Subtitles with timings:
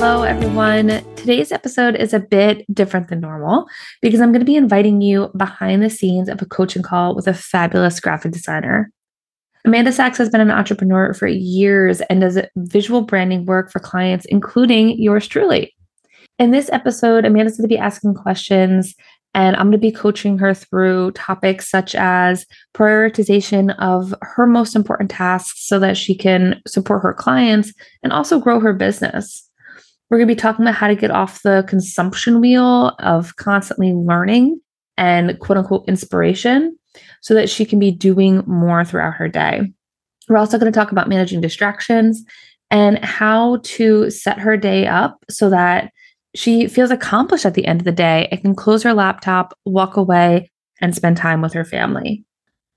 [0.00, 1.04] Hello, everyone.
[1.14, 3.66] Today's episode is a bit different than normal
[4.00, 7.26] because I'm going to be inviting you behind the scenes of a coaching call with
[7.26, 8.90] a fabulous graphic designer.
[9.66, 14.24] Amanda Sax has been an entrepreneur for years and does visual branding work for clients,
[14.30, 15.76] including yours truly.
[16.38, 18.94] In this episode, Amanda's going to be asking questions
[19.34, 24.74] and I'm going to be coaching her through topics such as prioritization of her most
[24.74, 29.49] important tasks so that she can support her clients and also grow her business.
[30.10, 33.92] We're going to be talking about how to get off the consumption wheel of constantly
[33.92, 34.60] learning
[34.96, 36.76] and quote unquote inspiration
[37.20, 39.72] so that she can be doing more throughout her day.
[40.28, 42.24] We're also going to talk about managing distractions
[42.72, 45.92] and how to set her day up so that
[46.34, 49.96] she feels accomplished at the end of the day and can close her laptop, walk
[49.96, 52.24] away, and spend time with her family.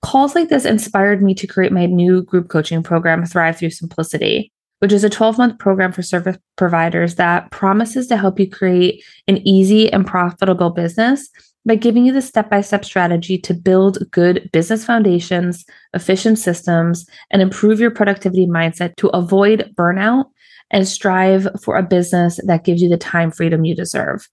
[0.02, 4.52] Calls like this inspired me to create my new group coaching program, Thrive Through Simplicity,
[4.84, 9.02] which is a 12 month program for service providers that promises to help you create
[9.30, 11.30] an easy and profitable business
[11.66, 17.06] by giving you the step by step strategy to build good business foundations, efficient systems,
[17.32, 20.26] and improve your productivity mindset to avoid burnout
[20.70, 24.28] and strive for a business that gives you the time freedom you deserve.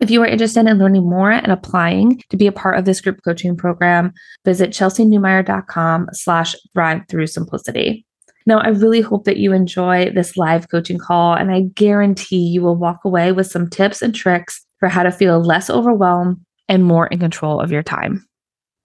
[0.00, 3.00] If you are interested in learning more and applying to be a part of this
[3.00, 4.12] group coaching program,
[4.44, 8.04] visit chelseynewmyer.com slash thrive through simplicity.
[8.46, 12.62] Now, I really hope that you enjoy this live coaching call, and I guarantee you
[12.62, 16.84] will walk away with some tips and tricks for how to feel less overwhelmed and
[16.84, 18.26] more in control of your time.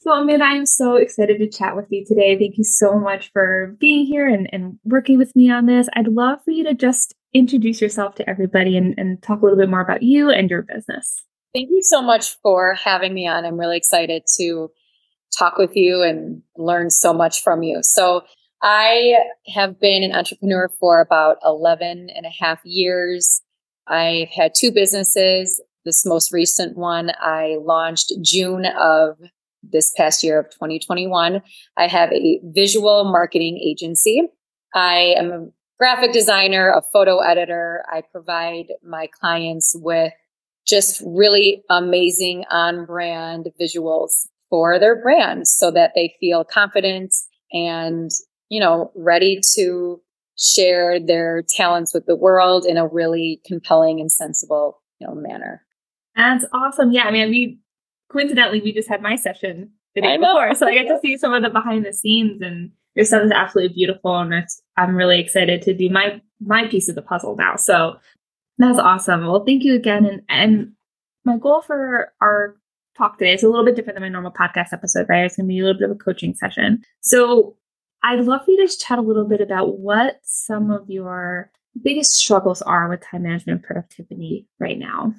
[0.01, 2.37] So, Amanda, I am so excited to chat with you today.
[2.37, 5.89] Thank you so much for being here and, and working with me on this.
[5.93, 9.59] I'd love for you to just introduce yourself to everybody and, and talk a little
[9.59, 11.25] bit more about you and your business.
[11.53, 13.43] Thank you so much for having me on.
[13.43, 14.71] I'm really excited to
[15.37, 17.79] talk with you and learn so much from you.
[17.81, 18.21] So,
[18.61, 19.15] I
[19.53, 23.41] have been an entrepreneur for about 11 and a half years.
[23.87, 25.61] I've had two businesses.
[25.85, 29.17] This most recent one I launched June of
[29.63, 31.41] this past year of 2021.
[31.77, 34.23] I have a visual marketing agency.
[34.75, 35.47] I am a
[35.79, 37.83] graphic designer, a photo editor.
[37.91, 40.13] I provide my clients with
[40.67, 47.15] just really amazing on brand visuals for their brand so that they feel confident
[47.51, 48.11] and,
[48.49, 50.01] you know, ready to
[50.37, 55.63] share their talents with the world in a really compelling and sensible, you know, manner.
[56.15, 56.91] That's awesome.
[56.91, 57.03] Yeah.
[57.03, 57.59] I mean, we
[58.11, 60.55] coincidentally, we just had my session the day before.
[60.55, 63.31] So I get to see some of the behind the scenes and your son is
[63.31, 64.17] absolutely beautiful.
[64.17, 64.33] And
[64.77, 67.55] I'm really excited to do my, my piece of the puzzle now.
[67.55, 67.97] So
[68.57, 69.27] that's awesome.
[69.27, 70.05] Well, thank you again.
[70.05, 70.71] And, and
[71.25, 72.55] my goal for our
[72.97, 75.25] talk today is a little bit different than my normal podcast episode, right?
[75.25, 76.83] It's going to be a little bit of a coaching session.
[77.01, 77.55] So
[78.03, 81.51] I'd love for you to chat a little bit about what some of your
[81.81, 85.13] biggest struggles are with time management and productivity right now.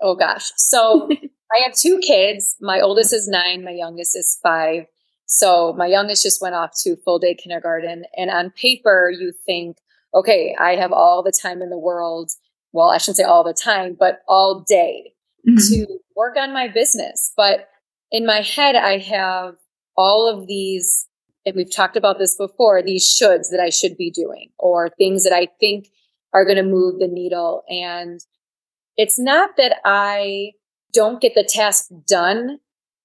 [0.00, 0.52] Oh gosh.
[0.56, 1.08] So
[1.52, 2.56] I have two kids.
[2.60, 4.86] My oldest is nine, my youngest is five.
[5.26, 8.04] So my youngest just went off to full day kindergarten.
[8.16, 9.78] And on paper, you think,
[10.14, 12.30] okay, I have all the time in the world.
[12.72, 15.14] Well, I shouldn't say all the time, but all day
[15.48, 15.56] mm-hmm.
[15.56, 17.32] to work on my business.
[17.36, 17.68] But
[18.10, 19.56] in my head, I have
[19.96, 21.08] all of these,
[21.46, 25.24] and we've talked about this before, these shoulds that I should be doing or things
[25.24, 25.88] that I think
[26.32, 27.62] are going to move the needle.
[27.68, 28.20] And
[28.96, 30.52] it's not that I
[30.92, 32.60] don't get the task done.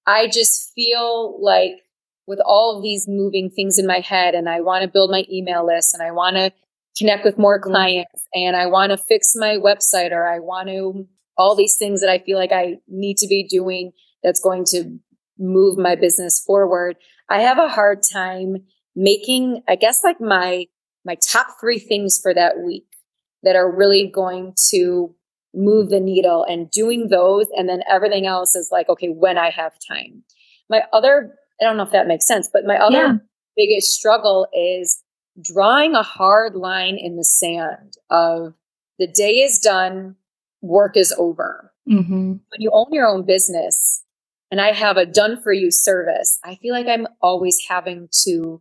[0.06, 1.72] I just feel like
[2.26, 5.24] with all of these moving things in my head and I want to build my
[5.30, 6.52] email list and I want to
[6.96, 7.70] connect with more mm-hmm.
[7.70, 11.06] clients and I want to fix my website or I want to
[11.36, 13.92] all these things that I feel like I need to be doing
[14.22, 14.98] that's going to
[15.38, 16.96] move my business forward.
[17.30, 18.56] I have a hard time
[18.96, 20.66] making, I guess like my,
[21.04, 22.86] my top three things for that week
[23.44, 25.14] that are really going to
[25.54, 27.46] move the needle and doing those.
[27.56, 30.24] And then everything else is like, okay, when I have time.
[30.68, 33.12] My other, I don't know if that makes sense, but my other yeah.
[33.56, 35.02] biggest struggle is
[35.40, 38.54] drawing a hard line in the sand of
[38.98, 40.16] the day is done,
[40.60, 41.72] work is over.
[41.88, 42.32] Mm-hmm.
[42.32, 44.04] When you own your own business
[44.50, 48.60] and I have a done for you service, I feel like I'm always having to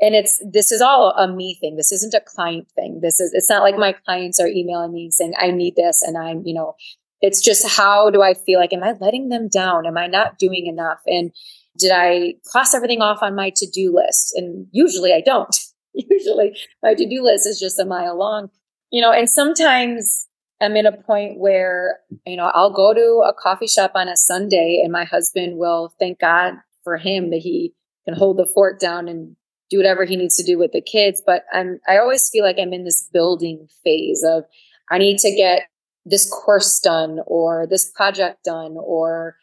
[0.00, 3.30] and it's this is all a me thing this isn't a client thing this is
[3.34, 6.54] it's not like my clients are emailing me saying i need this and i'm you
[6.54, 6.74] know
[7.22, 9.86] it's just how do I feel like, am I letting them down?
[9.86, 10.98] Am I not doing enough?
[11.06, 11.30] And
[11.78, 14.34] did I cross everything off on my to do list?
[14.36, 15.56] And usually I don't.
[15.94, 18.50] usually my to do list is just a mile long,
[18.90, 20.26] you know, and sometimes
[20.62, 24.16] I'm in a point where, you know, I'll go to a coffee shop on a
[24.16, 26.54] Sunday and my husband will thank God
[26.84, 27.74] for him that he
[28.04, 29.36] can hold the fort down and
[29.70, 31.20] do whatever he needs to do with the kids.
[31.24, 34.44] But I'm, I always feel like I'm in this building phase of
[34.90, 35.68] I need to get
[36.04, 39.36] this course done or this project done or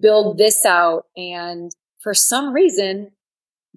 [0.00, 1.06] build this out.
[1.16, 3.10] And for some reason,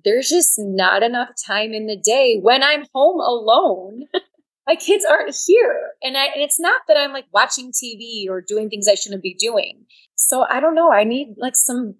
[0.04, 4.04] there's just not enough time in the day when I'm home alone.
[4.68, 5.92] my kids aren't here.
[6.02, 9.24] And I, and it's not that I'm like watching TV or doing things I shouldn't
[9.24, 9.86] be doing.
[10.16, 10.92] So I don't know.
[10.92, 11.96] I need like some,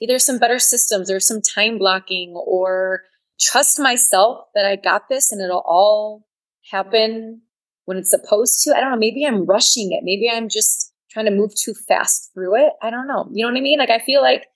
[0.00, 3.02] either some better systems or some time blocking or
[3.40, 6.26] trust myself that I got this and it'll all
[6.70, 7.42] happen
[7.84, 8.76] when it's supposed to.
[8.76, 8.98] I don't know.
[8.98, 10.04] Maybe I'm rushing it.
[10.04, 12.72] Maybe I'm just trying to move too fast through it.
[12.82, 13.28] I don't know.
[13.32, 13.78] You know what I mean?
[13.78, 14.46] Like I feel like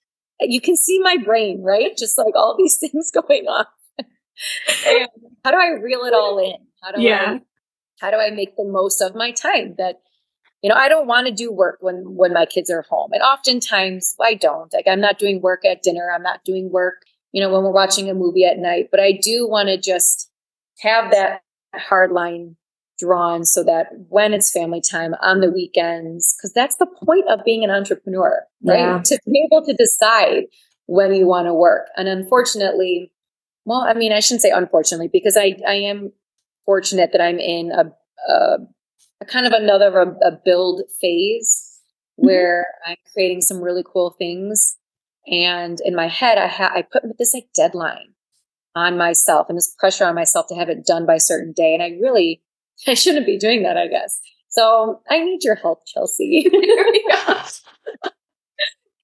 [0.40, 1.96] you can see my brain, right?
[1.96, 3.64] Just like all these things going on.
[5.44, 6.67] how do I reel it all in?
[6.82, 7.36] How do yeah.
[7.36, 7.40] I
[8.00, 9.96] how do I make the most of my time that
[10.62, 13.10] you know, I don't want to do work when when my kids are home.
[13.12, 14.72] And oftentimes I don't.
[14.72, 16.10] Like I'm not doing work at dinner.
[16.12, 17.02] I'm not doing work,
[17.32, 20.30] you know, when we're watching a movie at night, but I do want to just
[20.80, 21.42] have that
[21.74, 22.56] hard line
[22.98, 27.44] drawn so that when it's family time on the weekends, because that's the point of
[27.44, 28.78] being an entrepreneur, right?
[28.80, 29.02] Yeah.
[29.04, 30.44] To be able to decide
[30.86, 31.88] when you want to work.
[31.96, 33.12] And unfortunately,
[33.64, 36.12] well, I mean, I shouldn't say unfortunately, because I, I am
[36.68, 37.90] fortunate that I'm in a,
[38.30, 38.58] a,
[39.22, 41.80] a kind of another a, a build phase
[42.20, 42.26] mm-hmm.
[42.26, 44.76] where I'm creating some really cool things.
[45.26, 48.12] And in my head, I ha- I put this like deadline
[48.74, 51.72] on myself and this pressure on myself to have it done by a certain day.
[51.72, 52.42] And I really
[52.86, 54.20] I shouldn't be doing that, I guess.
[54.50, 56.50] So I need your help, Chelsey.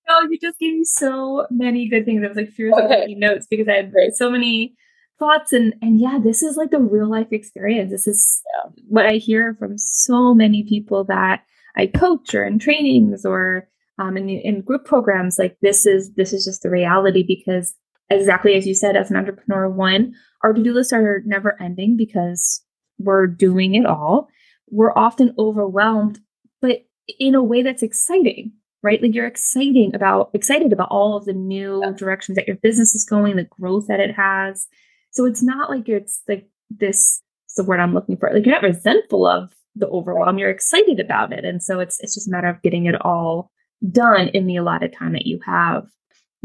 [0.07, 2.23] Oh, you just gave me so many good things.
[2.23, 3.01] I was like fierce okay.
[3.01, 4.75] taking notes because I had so many
[5.19, 7.91] thoughts and and yeah, this is like a real life experience.
[7.91, 8.43] This is
[8.89, 11.45] what I hear from so many people that
[11.77, 13.69] I coach or in trainings or
[13.99, 15.39] um, in in group programs.
[15.39, 17.75] Like this is this is just the reality because
[18.11, 21.97] exactly as you said, as an entrepreneur, one our to do lists are never ending
[21.97, 22.63] because
[22.99, 24.29] we're doing it all,
[24.69, 26.21] we're often overwhelmed,
[26.61, 26.85] but
[27.19, 28.53] in a way that's exciting,
[28.83, 29.03] right?
[29.03, 33.05] Like you're exciting about excited about all of the new directions that your business is
[33.05, 34.67] going, the growth that it has.
[35.15, 38.31] So it's not like it's like this is the word I'm looking for.
[38.33, 41.45] Like you're not resentful of the overwhelm, you're excited about it.
[41.45, 43.51] And so it's it's just a matter of getting it all
[43.91, 45.87] done in the allotted time that you have.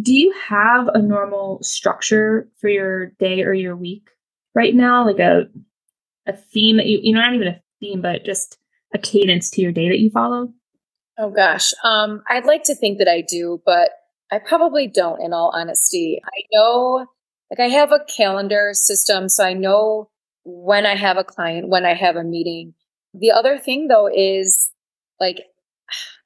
[0.02, 4.10] Do you have a normal structure for your day or your week
[4.56, 5.06] right now?
[5.06, 5.48] Like a
[6.30, 8.58] a theme that you you know not even a theme but just
[8.94, 10.54] a cadence to your day that you follow
[11.18, 13.92] oh gosh um i'd like to think that i do but
[14.32, 17.06] i probably don't in all honesty i know
[17.50, 20.10] like i have a calendar system so i know
[20.44, 22.74] when i have a client when i have a meeting
[23.14, 24.72] the other thing though is
[25.20, 25.42] like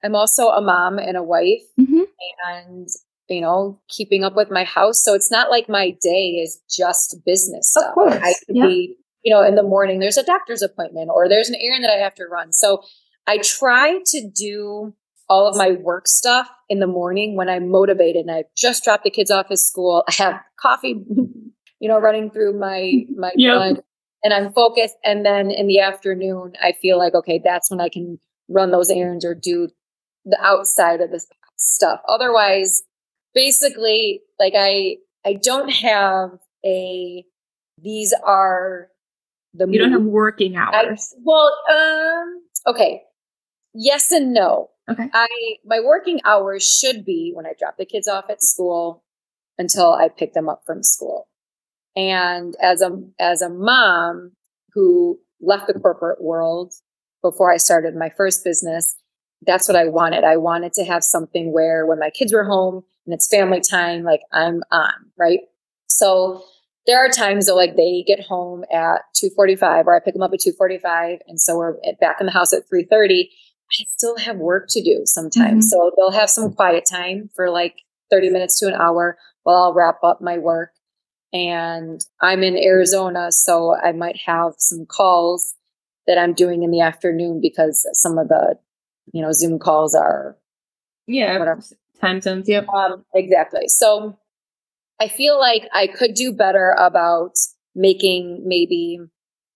[0.03, 2.03] i'm also a mom and a wife mm-hmm.
[2.47, 2.87] and
[3.29, 7.17] you know keeping up with my house so it's not like my day is just
[7.25, 8.15] business stuff of course.
[8.15, 8.67] i could yeah.
[8.67, 11.91] be you know, in the morning there's a doctor's appointment or there's an errand that
[11.91, 12.53] I have to run.
[12.53, 12.83] So
[13.25, 14.93] I try to do
[15.33, 19.03] all of my work stuff in the morning when I'm motivated and I just dropped
[19.03, 20.03] the kids off at school.
[20.07, 21.03] I have coffee,
[21.79, 23.55] you know, running through my my yep.
[23.55, 23.83] blood
[24.23, 24.95] and I'm focused.
[25.03, 28.91] And then in the afternoon, I feel like, okay, that's when I can run those
[28.91, 29.69] errands or do
[30.23, 31.25] the outside of the
[31.57, 31.99] stuff.
[32.07, 32.83] Otherwise,
[33.33, 36.29] basically, like I I don't have
[36.63, 37.25] a
[37.81, 38.89] these are
[39.55, 41.15] the you don't have working hours.
[41.17, 43.01] I, well, um, okay,
[43.73, 44.69] yes and no.
[44.89, 45.27] Okay, I
[45.65, 49.03] my working hours should be when I drop the kids off at school
[49.57, 51.27] until I pick them up from school.
[51.95, 54.33] And as a as a mom
[54.73, 56.73] who left the corporate world
[57.21, 58.95] before I started my first business,
[59.45, 60.23] that's what I wanted.
[60.23, 64.03] I wanted to have something where when my kids were home and it's family time,
[64.03, 65.41] like I'm on, right?
[65.87, 66.43] So
[66.85, 70.33] there are times that like they get home at 2.45 or i pick them up
[70.33, 73.29] at 2.45 and so we're back in the house at 3.30
[73.79, 75.81] i still have work to do sometimes mm-hmm.
[75.81, 79.73] so they'll have some quiet time for like 30 minutes to an hour while i'll
[79.73, 80.71] wrap up my work
[81.31, 85.55] and i'm in arizona so i might have some calls
[86.07, 88.55] that i'm doing in the afternoon because some of the
[89.13, 90.37] you know zoom calls are
[91.07, 91.61] yeah whatever.
[91.99, 94.17] time zones yep um, exactly so
[95.03, 97.33] I feel like I could do better about
[97.75, 98.99] making maybe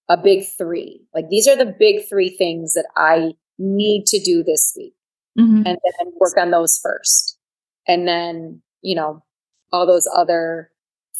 [0.09, 1.05] a big three.
[1.13, 4.93] Like these are the big three things that I need to do this week.
[5.37, 5.63] mm-hmm.
[5.65, 7.37] and then work on those first.
[7.87, 9.23] And then, you know,
[9.71, 10.71] all those other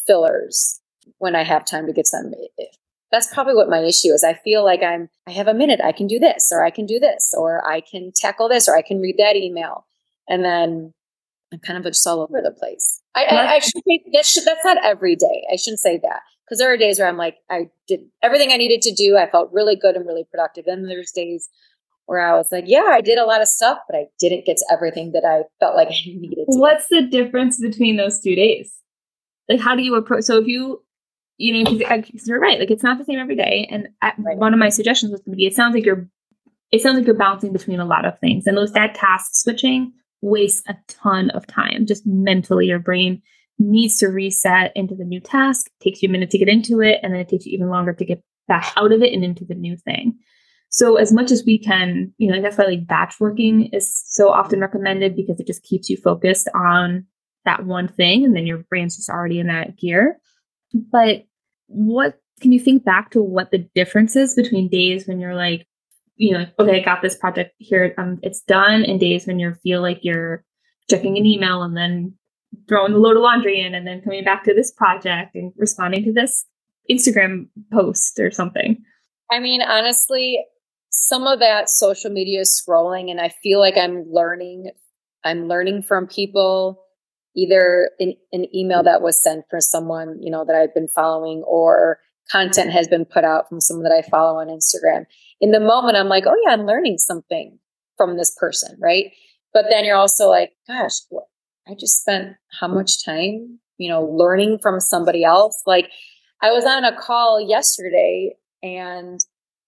[0.06, 0.82] fillers
[1.20, 2.32] when I have time to get some.
[3.12, 4.24] That's probably what my issue is.
[4.24, 6.86] I feel like I'm, I have a minute, I can do this, or I can
[6.86, 9.86] do this, or I can tackle this, or I can read that email.
[10.28, 10.94] And then
[11.54, 13.02] I'm kind of just all over the place.
[13.16, 15.48] I, I, I should make that should, that's not every day.
[15.52, 18.58] I shouldn't say that because there are days where I'm like, I did everything I
[18.58, 19.18] needed to do.
[19.18, 20.66] I felt really good and really productive.
[20.68, 21.50] And there's days
[22.08, 24.58] where I was like, yeah, I did a lot of stuff, but I didn't get
[24.58, 26.58] to everything that I felt like I needed to.
[26.58, 28.74] What's the difference between those two days?
[29.48, 30.24] Like, how do you approach?
[30.24, 30.84] So if you,
[31.38, 33.68] you know, because you're right, like it's not the same every day.
[33.70, 34.38] And right.
[34.38, 36.08] one of my suggestions was going to be, it sounds like you're,
[36.72, 39.94] it sounds like you're bouncing between a lot of things, and those that task switching
[40.22, 41.86] wastes a ton of time.
[41.86, 43.22] Just mentally, your brain
[43.58, 45.68] needs to reset into the new task.
[45.68, 47.70] It takes you a minute to get into it, and then it takes you even
[47.70, 50.18] longer to get back out of it and into the new thing.
[50.70, 54.30] So as much as we can, you know, that's why like batch working is so
[54.30, 57.06] often recommended because it just keeps you focused on
[57.46, 60.20] that one thing and then your brain's just already in that gear.
[60.74, 61.26] But
[61.68, 65.66] what can you think back to what the difference is between days when you're like,
[66.18, 69.54] you know, okay, I got this project here, um, it's done, and days when you
[69.64, 70.44] feel like you're
[70.90, 72.14] checking an email and then
[72.68, 76.04] throwing a load of laundry in and then coming back to this project and responding
[76.06, 76.46] to this
[76.90, 78.84] Instagram post or something?
[79.32, 80.44] I mean, honestly,
[80.98, 84.72] some of that social media scrolling and I feel like I'm learning
[85.24, 86.84] I'm learning from people
[87.36, 91.44] either in an email that was sent from someone, you know, that I've been following
[91.46, 92.00] or
[92.32, 95.06] content has been put out from someone that I follow on Instagram.
[95.40, 97.60] In the moment I'm like, "Oh yeah, I'm learning something
[97.96, 99.12] from this person," right?
[99.54, 101.26] But then you're also like, "Gosh, what?
[101.68, 105.92] I just spent how much time, you know, learning from somebody else?" Like
[106.42, 109.20] I was on a call yesterday and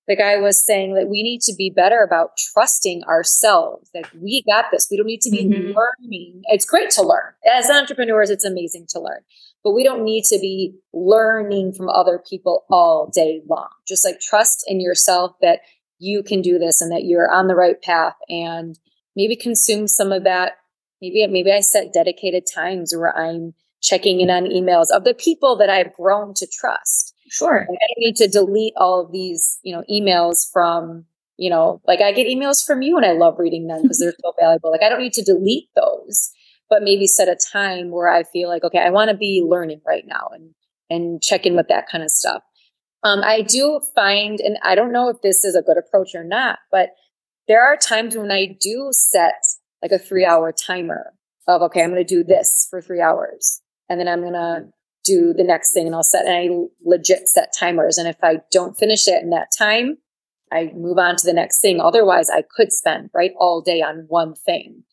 [0.10, 3.92] the guy was saying that we need to be better about trusting ourselves.
[3.94, 4.88] That we got this.
[4.90, 5.78] We don't need to be mm-hmm.
[5.78, 6.42] learning.
[6.46, 7.34] It's great to learn.
[7.50, 9.22] As entrepreneurs it's amazing to learn.
[9.64, 13.70] But we don't need to be learning from other people all day long.
[13.88, 15.60] Just like trust in yourself that
[16.00, 18.80] you can do this and that you're on the right path and
[19.16, 20.54] maybe consume some of that.
[21.04, 25.56] Maybe maybe i set dedicated times where i'm checking in on emails of the people
[25.56, 27.66] that i've grown to trust Sure.
[27.70, 31.06] Like I need to delete all of these, you know, emails from,
[31.38, 34.14] you know, like I get emails from you and I love reading them because they're
[34.24, 34.72] so valuable.
[34.72, 36.32] Like I don't need to delete those,
[36.70, 39.82] but maybe set a time where I feel like, okay, I want to be learning
[39.86, 40.54] right now and
[40.90, 42.42] and check in with that kind of stuff.
[43.04, 46.24] Um, I do find, and I don't know if this is a good approach or
[46.24, 46.90] not, but
[47.48, 49.42] there are times when I do set
[49.82, 51.14] like a three hour timer
[51.48, 53.62] of, okay, I'm going to do this for three hours.
[53.88, 54.68] And then I'm going to
[55.04, 56.50] do the next thing and I'll set and I
[56.84, 57.98] legit set timers.
[57.98, 59.98] And if I don't finish it in that time,
[60.52, 61.80] I move on to the next thing.
[61.80, 64.84] Otherwise, I could spend right all day on one thing.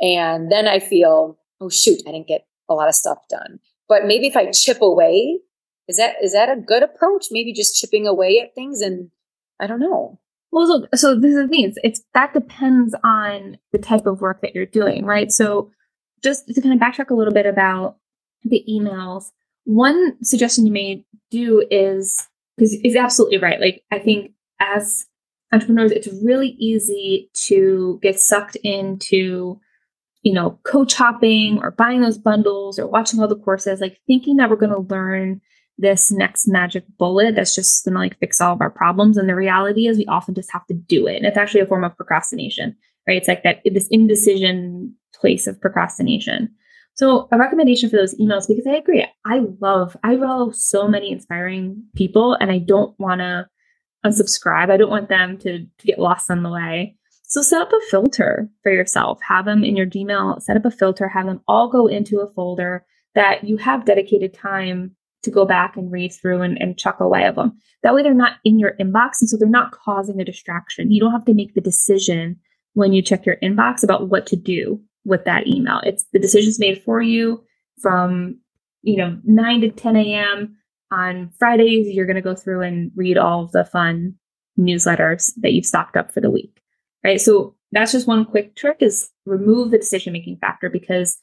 [0.00, 3.58] And then I feel, oh shoot, I didn't get a lot of stuff done.
[3.88, 5.40] But maybe if I chip away,
[5.88, 7.26] is that is that a good approach?
[7.30, 9.10] Maybe just chipping away at things and
[9.58, 10.20] I don't know.
[10.50, 11.64] Well, so, so this is the thing.
[11.64, 15.30] It's, it's that depends on the type of work that you're doing, right?
[15.30, 15.70] So
[16.22, 17.96] just to kind of backtrack a little bit about
[18.44, 19.26] the emails,
[19.68, 23.60] one suggestion you may do is because it's absolutely right.
[23.60, 25.04] Like I think as
[25.52, 29.60] entrepreneurs, it's really easy to get sucked into,
[30.22, 34.36] you know, coach hopping or buying those bundles or watching all the courses, like thinking
[34.36, 35.42] that we're going to learn
[35.76, 39.18] this next magic bullet that's just going to like fix all of our problems.
[39.18, 41.16] And the reality is we often just have to do it.
[41.16, 42.74] And it's actually a form of procrastination,
[43.06, 43.18] right?
[43.18, 46.54] It's like that this indecision place of procrastination.
[46.98, 51.12] So a recommendation for those emails, because I agree, I love, I follow so many
[51.12, 53.46] inspiring people and I don't want to
[54.04, 54.68] unsubscribe.
[54.68, 56.96] I don't want them to, to get lost on the way.
[57.22, 59.20] So set up a filter for yourself.
[59.22, 62.32] Have them in your Gmail, set up a filter, have them all go into a
[62.32, 66.98] folder that you have dedicated time to go back and read through and, and chuck
[66.98, 67.56] away of them.
[67.84, 69.20] That way they're not in your inbox.
[69.20, 70.90] And so they're not causing a distraction.
[70.90, 72.40] You don't have to make the decision
[72.74, 75.80] when you check your inbox about what to do with that email.
[75.82, 77.42] It's the decisions made for you
[77.80, 78.38] from,
[78.82, 80.56] you know, 9 to 10 a.m.
[80.92, 81.88] on Fridays.
[81.88, 84.14] You're going to go through and read all of the fun
[84.58, 86.60] newsletters that you've stocked up for the week.
[87.02, 87.20] Right.
[87.20, 91.18] So that's just one quick trick is remove the decision making factor because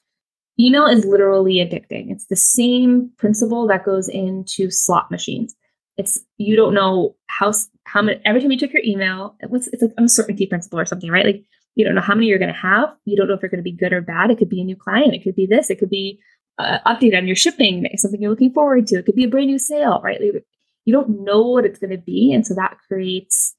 [0.60, 2.12] email is literally addicting.
[2.12, 5.56] It's the same principle that goes into slot machines.
[5.98, 7.54] It's you don't know how
[7.86, 11.12] how many every time you check your email, what's it's like uncertainty principle or something,
[11.12, 11.26] right?
[11.26, 11.44] Like
[11.76, 12.94] you don't know how many you're going to have.
[13.06, 14.32] You don't know if they're going to be good or bad.
[14.32, 15.14] It could be a new client.
[15.14, 15.70] It could be this.
[15.70, 16.20] It could be
[16.58, 18.96] uh, update on your shipping, something you're looking forward to.
[19.00, 20.22] It could be a brand new sale, right?
[20.22, 22.32] You don't know what it's going to be.
[22.34, 23.56] And so that creates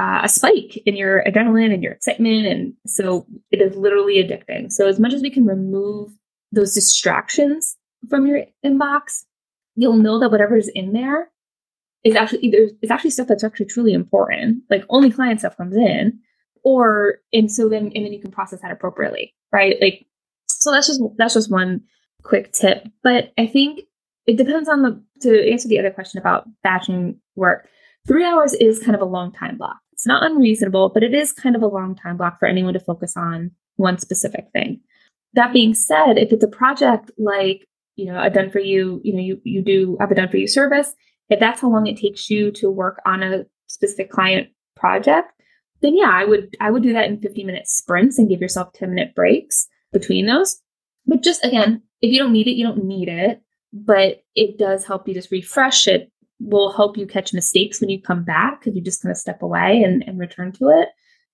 [0.00, 2.46] uh, a spike in your adrenaline and your excitement.
[2.46, 4.72] And so it it is literally addicting.
[4.72, 6.10] So as much as we can remove
[6.52, 7.76] those distractions
[8.08, 9.24] from your inbox,
[9.76, 11.30] you'll know that whatever's in there
[12.02, 14.62] is actually either it's actually stuff that's actually truly important.
[14.70, 16.18] Like only client stuff comes in,
[16.64, 19.76] or and so then and then you can process that appropriately, right?
[19.80, 20.06] Like
[20.48, 21.82] so that's just that's just one
[22.22, 22.86] quick tip.
[23.02, 23.80] But I think
[24.26, 27.68] it depends on the to answer the other question about batching work.
[28.06, 29.76] Three hours is kind of a long time block.
[29.92, 32.80] It's not unreasonable, but it is kind of a long time block for anyone to
[32.80, 34.80] focus on one specific thing.
[35.34, 39.12] That being said, if it's a project like, you know, a done for you, you
[39.12, 40.94] know, you, you do have a done for you service,
[41.28, 45.32] if that's how long it takes you to work on a specific client project,
[45.82, 48.72] then yeah, I would I would do that in 15 minute sprints and give yourself
[48.74, 50.60] 10 minute breaks between those.
[51.06, 53.40] But just again, if you don't need it, you don't need it.
[53.72, 56.10] But it does help you just refresh it,
[56.40, 59.42] will help you catch mistakes when you come back because you just kind of step
[59.42, 60.88] away and, and return to it.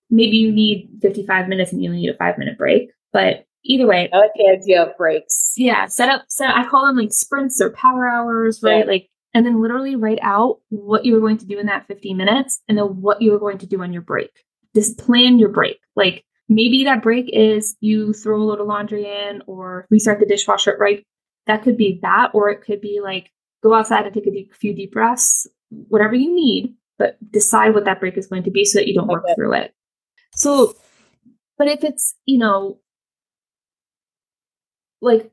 [0.09, 2.91] Maybe you need 55 minutes and you only need a five minute break.
[3.11, 5.53] But either way, I like the idea of breaks.
[5.57, 8.85] Yeah, set up set I call them like sprints or power hours, right?
[8.85, 8.91] Yeah.
[8.91, 12.63] Like and then literally write out what you're going to do in that 15 minutes
[12.67, 14.31] and then what you're going to do on your break.
[14.73, 15.77] Just plan your break.
[15.95, 20.25] Like maybe that break is you throw a load of laundry in or restart the
[20.25, 21.05] dishwasher, right?
[21.45, 24.55] That could be that, or it could be like go outside and take a deep,
[24.55, 28.65] few deep breaths, whatever you need, but decide what that break is going to be
[28.65, 29.35] so that you don't work okay.
[29.35, 29.71] through it.
[30.33, 30.73] So,
[31.59, 32.79] but if it's, you know,
[34.99, 35.29] like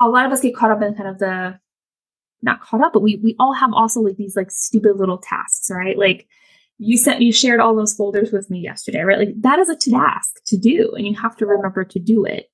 [0.00, 1.60] a lot of us get caught up in kind of the
[2.42, 5.70] not caught up, but we we all have also like these like stupid little tasks,
[5.70, 5.98] right?
[5.98, 6.26] Like
[6.78, 9.18] you sent you shared all those folders with me yesterday, right?
[9.18, 12.46] Like that is a task to do, and you have to remember to do it.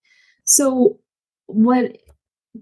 [0.44, 0.98] So
[1.46, 1.96] what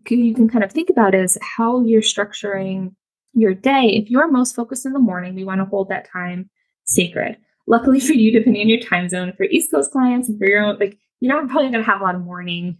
[0.08, 2.94] you can kind of think about is how you're structuring
[3.34, 3.86] your day.
[3.86, 6.50] If you're most focused in the morning, we want to hold that time
[6.84, 7.36] sacred.
[7.66, 10.64] Luckily for you, depending on your time zone, for East Coast clients and for your
[10.64, 12.78] own, like you're not probably going to have a lot of morning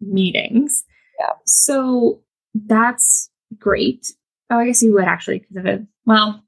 [0.00, 0.84] meetings.
[1.20, 1.32] Yeah.
[1.44, 2.22] So
[2.54, 4.12] that's great.
[4.50, 5.82] Oh, I guess you would actually because of it.
[6.06, 6.42] Well,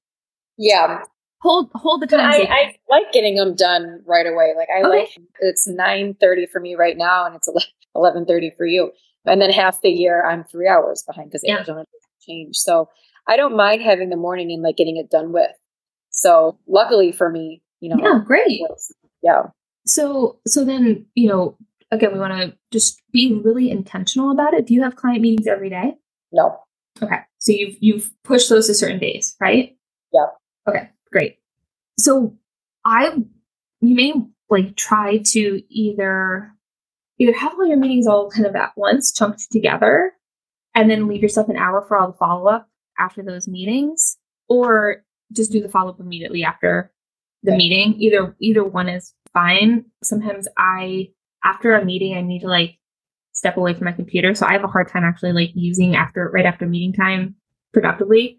[0.56, 1.02] yeah.
[1.42, 2.20] Hold hold the time.
[2.20, 4.52] I, I, like getting them done right away.
[4.56, 4.98] Like I okay.
[5.00, 5.08] like
[5.40, 7.48] it's nine thirty for me right now, and it's
[7.94, 8.92] eleven thirty for you.
[9.24, 11.56] And then half the year I'm three hours behind because yeah.
[11.56, 11.84] Arizona
[12.20, 12.56] change.
[12.56, 12.88] So
[13.26, 15.50] I don't mind having the morning and like getting it done with.
[16.10, 18.02] So luckily for me, you know.
[18.02, 18.60] Yeah, great.
[19.22, 19.44] Yeah.
[19.86, 21.56] So so then you know
[21.90, 24.66] again we want to just be really intentional about it.
[24.66, 25.94] Do you have client meetings every day?
[26.32, 26.58] No.
[27.02, 27.18] Okay.
[27.38, 29.76] So you've you've pushed those to certain days, right?
[30.12, 30.26] Yeah.
[30.68, 31.38] Okay, great.
[31.98, 32.36] So
[32.84, 33.16] I
[33.80, 34.12] you may
[34.48, 36.52] like try to either
[37.18, 40.12] either have all your meetings all kind of at once, chunked together,
[40.74, 44.16] and then leave yourself an hour for all the follow-up after those meetings,
[44.48, 46.92] or just do the follow-up immediately after
[47.42, 47.58] the okay.
[47.58, 47.94] meeting.
[48.00, 49.84] Either either one is fine.
[50.02, 51.10] Sometimes I
[51.44, 52.76] after a meeting I need to like
[53.40, 54.34] step away from my computer.
[54.34, 57.34] So I have a hard time actually like using after right after meeting time
[57.72, 58.38] productively.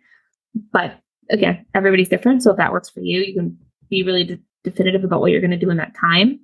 [0.71, 0.99] But
[1.31, 2.43] again, everybody's different.
[2.43, 3.57] So if that works for you, you can
[3.89, 6.41] be really de- definitive about what you're going to do in that time.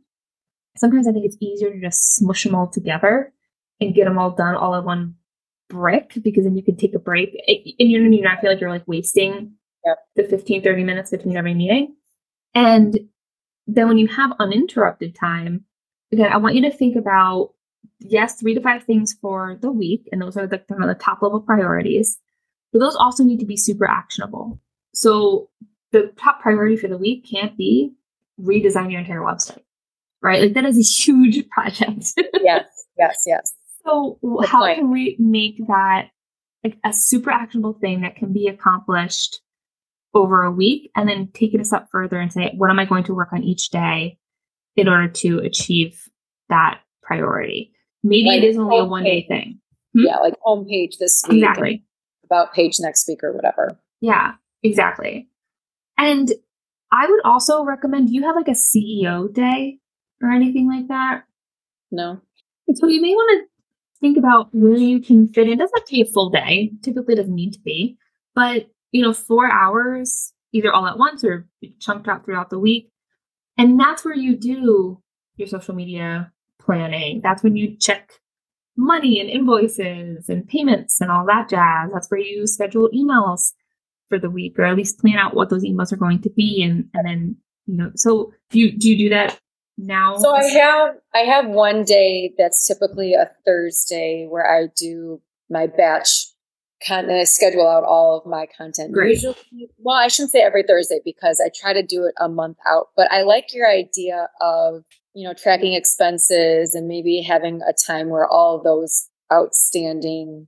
[0.75, 3.31] Sometimes I think it's easier to just smush them all together
[3.79, 5.13] and get them all done all in one
[5.69, 8.71] brick because then you can take a break and you do not feel like you're
[8.71, 9.51] like wasting
[9.85, 9.97] yep.
[10.15, 11.95] the 15, 30 minutes between every meeting.
[12.55, 12.97] And
[13.67, 15.65] then when you have uninterrupted time,
[16.11, 17.53] again, I want you to think about
[17.99, 20.95] yes, three to five things for the week, and those are the kind of the
[20.95, 22.17] top level priorities.
[22.73, 24.59] But those also need to be super actionable.
[24.93, 25.49] So
[25.91, 27.93] the top priority for the week can't be
[28.39, 29.61] redesign your entire website,
[30.21, 30.41] right?
[30.41, 32.13] Like that is a huge project.
[32.41, 32.65] yes,
[32.97, 33.53] yes, yes.
[33.85, 34.79] So Good how point.
[34.79, 36.09] can we make that
[36.63, 39.41] like a super actionable thing that can be accomplished
[40.13, 42.85] over a week and then take it a step further and say, what am I
[42.85, 44.17] going to work on each day
[44.75, 46.01] in order to achieve
[46.49, 47.71] that priority?
[48.03, 49.59] Maybe like it is only a one day thing.
[49.93, 50.05] Hmm?
[50.05, 51.43] Yeah, like homepage this week.
[51.43, 51.83] Exactly.
[52.25, 53.79] About page next week or whatever.
[54.01, 54.33] Yeah,
[54.63, 55.29] exactly.
[55.97, 56.31] And
[56.91, 59.79] I would also recommend you have like a CEO day
[60.21, 61.23] or anything like that.
[61.91, 62.21] No.
[62.73, 63.47] So you may want to
[63.99, 65.53] think about where you can fit in.
[65.53, 66.71] It doesn't have to be a full day.
[66.81, 67.97] Typically doesn't need to be.
[68.35, 71.47] But, you know, four hours either all at once or
[71.79, 72.91] chunked out throughout the week.
[73.57, 75.01] And that's where you do
[75.35, 76.31] your social media
[76.67, 77.21] planning.
[77.23, 78.11] That's when you check
[78.75, 81.89] money and invoices and payments and all that jazz.
[81.91, 83.53] That's where you schedule emails
[84.09, 86.63] for the week or at least plan out what those emails are going to be
[86.63, 89.39] and, and then you know so do you do you do that
[89.77, 95.21] now so i have i have one day that's typically a thursday where i do
[95.49, 96.27] my batch
[96.87, 99.15] kind of schedule out all of my content Great.
[99.15, 99.35] Usually,
[99.77, 102.89] well i shouldn't say every thursday because i try to do it a month out
[102.95, 104.83] but i like your idea of
[105.17, 110.47] you know, tracking expenses and maybe having a time where all those outstanding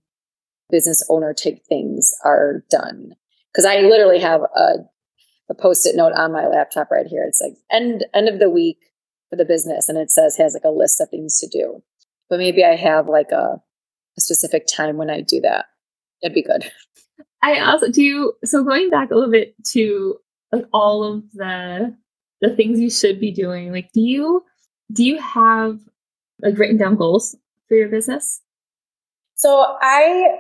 [0.70, 3.16] business owner type things are done.
[3.56, 4.74] Cause I literally have a,
[5.50, 7.24] a post-it note on my laptop right here.
[7.28, 8.78] It's like end, end of the week
[9.32, 9.90] for the business.
[9.90, 11.82] And it says, has like a list of things to do,
[12.30, 13.60] but maybe I have like a,
[14.20, 15.66] a specific time when I do that.
[16.22, 16.72] That'd be good.
[17.42, 18.34] I also do.
[18.46, 20.18] So going back a little bit to
[20.52, 21.98] like all of the
[22.42, 23.72] the things you should be doing.
[23.72, 24.44] Like, do you
[24.92, 25.80] do you have
[26.42, 27.36] like written down goals
[27.68, 28.42] for your business?
[29.36, 30.40] So I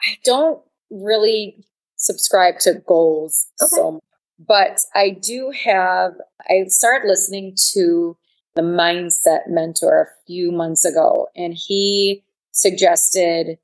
[0.00, 1.64] I don't really
[1.96, 3.68] subscribe to goals okay.
[3.70, 4.00] so
[4.38, 6.12] but I do have
[6.48, 8.16] I started listening to
[8.54, 12.22] the mindset mentor a few months ago and he
[12.52, 13.58] suggested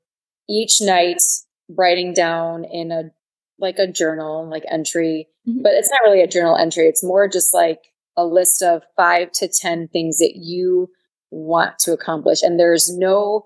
[0.49, 1.21] each night
[1.69, 3.11] writing down in a
[3.59, 5.61] like a journal like entry mm-hmm.
[5.61, 9.31] but it's not really a journal entry it's more just like a list of five
[9.33, 10.89] to 10 things that you
[11.31, 12.41] want to accomplish.
[12.41, 13.45] And there's no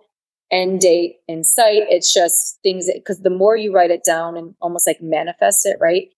[0.51, 1.83] end date in sight.
[1.89, 5.65] It's just things that, because the more you write it down and almost like manifest
[5.65, 6.09] it, right?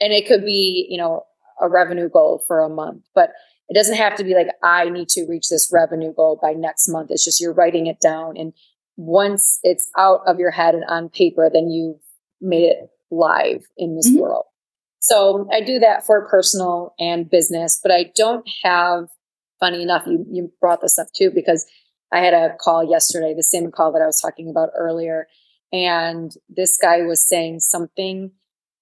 [0.00, 1.24] And it could be, you know,
[1.60, 3.30] a revenue goal for a month, but
[3.68, 6.88] it doesn't have to be like, I need to reach this revenue goal by next
[6.88, 7.10] month.
[7.10, 8.36] It's just you're writing it down.
[8.36, 8.52] And
[8.96, 12.00] once it's out of your head and on paper, then you've
[12.40, 14.20] made it live in this mm-hmm.
[14.20, 14.44] world.
[15.06, 19.08] So I do that for personal and business, but I don't have,
[19.60, 21.66] funny enough, you, you brought this up too, because
[22.10, 25.26] I had a call yesterday, the same call that I was talking about earlier.
[25.72, 28.30] And this guy was saying something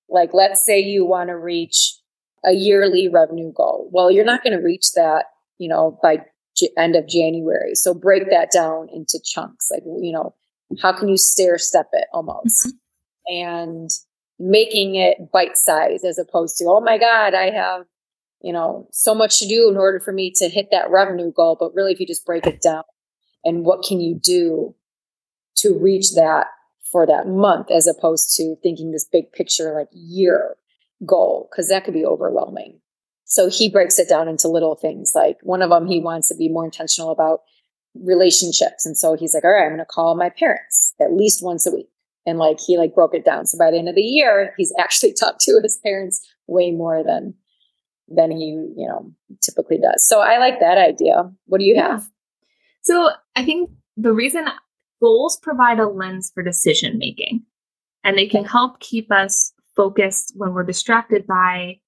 [0.08, 1.96] like, let's say you want to reach
[2.44, 3.88] a yearly revenue goal.
[3.90, 5.24] Well, you're not going to reach that,
[5.58, 6.18] you know, by
[6.56, 7.74] J- end of January.
[7.74, 9.68] So break that down into chunks.
[9.72, 10.35] Like, you know,
[10.80, 12.66] how can you stair step it almost?
[12.66, 13.35] Mm-hmm.
[13.35, 13.90] And
[14.42, 17.85] making it bite size as opposed to, oh my God, I have,
[18.40, 21.57] you know, so much to do in order for me to hit that revenue goal.
[21.59, 22.83] But really, if you just break it down
[23.44, 24.74] and what can you do
[25.59, 26.48] to reach that
[26.90, 30.57] for that month as opposed to thinking this big picture like year
[31.07, 32.81] goal, because that could be overwhelming.
[33.24, 35.12] So he breaks it down into little things.
[35.14, 37.42] Like one of them, he wants to be more intentional about
[37.94, 38.85] relationships.
[38.85, 41.66] And so he's like, all right, I'm going to call my parents at least once
[41.66, 41.88] a week
[42.26, 43.46] and like he like broke it down.
[43.46, 47.02] So by the end of the year he's actually talked to his parents way more
[47.04, 47.35] than
[48.08, 50.06] than he you know typically does.
[50.06, 51.30] So i like that idea.
[51.46, 51.92] What do you yeah.
[51.92, 52.08] have?
[52.82, 54.46] So i think the reason
[55.00, 57.42] goals provide a lens for decision making.
[58.04, 61.78] And they can help keep us focused when we're distracted by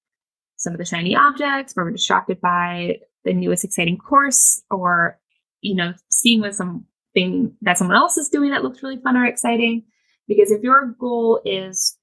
[0.57, 5.19] some of the shiny objects when we're distracted by the newest exciting course or
[5.61, 9.25] you know seeing with something that someone else is doing that looks really fun or
[9.25, 9.83] exciting
[10.27, 11.97] because if your goal is,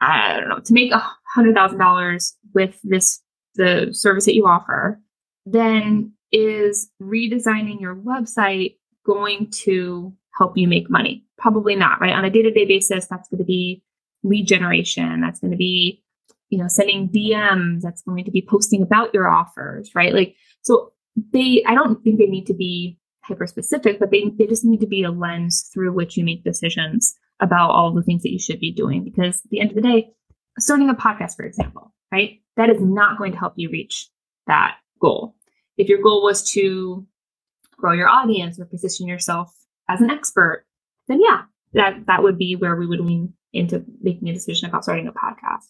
[0.00, 1.02] I don't know, to make a
[1.34, 3.22] hundred thousand dollars with this
[3.54, 5.00] the service that you offer,
[5.44, 11.24] then is redesigning your website going to help you make money?
[11.38, 12.12] Probably not, right?
[12.12, 13.82] On a day-to-day basis, that's going to be
[14.22, 15.20] lead generation.
[15.20, 16.02] That's going to be,
[16.50, 17.82] you know, sending DMs.
[17.82, 20.12] That's going to be posting about your offers, right?
[20.12, 20.92] Like, so
[21.32, 24.80] they, I don't think they need to be hyper specific, but they, they just need
[24.80, 28.38] to be a lens through which you make decisions about all the things that you
[28.38, 29.04] should be doing.
[29.04, 30.10] Because at the end of the day,
[30.58, 32.40] starting a podcast, for example, right?
[32.56, 34.08] That is not going to help you reach
[34.46, 35.34] that goal.
[35.76, 37.06] If your goal was to
[37.72, 39.52] grow your audience or position yourself
[39.88, 40.64] as an expert,
[41.08, 41.42] then yeah,
[41.74, 45.12] that, that would be where we would lean into making a decision about starting a
[45.12, 45.66] podcast.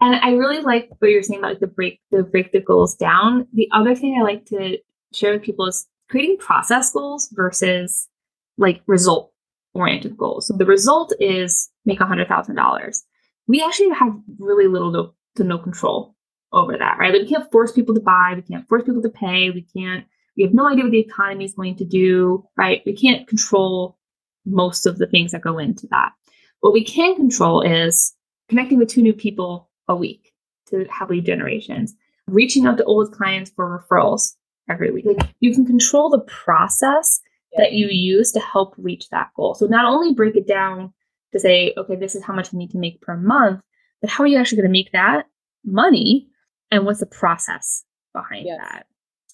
[0.00, 2.94] And I really like what you're saying about like the break the break the goals
[2.94, 3.46] down.
[3.52, 4.78] The other thing I like to
[5.12, 8.08] share with people is creating process goals versus
[8.56, 9.32] like result
[9.74, 10.46] oriented goals.
[10.46, 12.98] So the result is make $100,000.
[13.46, 16.14] We actually have really little to, to no control
[16.52, 17.12] over that, right?
[17.12, 20.04] Like we can't force people to buy, we can't force people to pay, we can't,
[20.36, 22.82] we have no idea what the economy is going to do, right?
[22.84, 23.98] We can't control
[24.44, 26.12] most of the things that go into that.
[26.60, 28.14] What we can control is
[28.48, 30.32] connecting with two new people a week
[30.70, 31.94] to have lead generations,
[32.26, 34.34] reaching out to old clients for referrals
[34.68, 35.06] every week.
[35.06, 37.20] Like you can control the process
[37.56, 39.54] that you use to help reach that goal.
[39.54, 40.92] So not only break it down
[41.32, 43.60] to say, okay, this is how much I need to make per month,
[44.00, 45.26] but how are you actually going to make that
[45.64, 46.28] money
[46.70, 48.58] and what's the process behind yes.
[48.60, 48.86] that?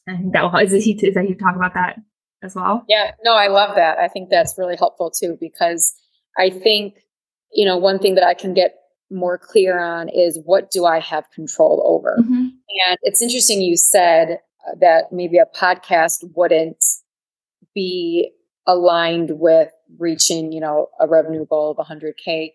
[0.08, 1.96] I think that will, is, he, is that you talk about that
[2.42, 2.84] as well?
[2.88, 3.98] Yeah, no, I love that.
[3.98, 5.94] I think that's really helpful too, because
[6.38, 6.98] I think,
[7.52, 8.76] you know, one thing that I can get
[9.10, 12.16] more clear on is what do I have control over?
[12.20, 12.48] Mm-hmm.
[12.88, 14.40] And it's interesting you said
[14.80, 16.84] that maybe a podcast wouldn't
[17.76, 18.32] be
[18.66, 22.52] aligned with reaching, you know, a revenue goal of 100K.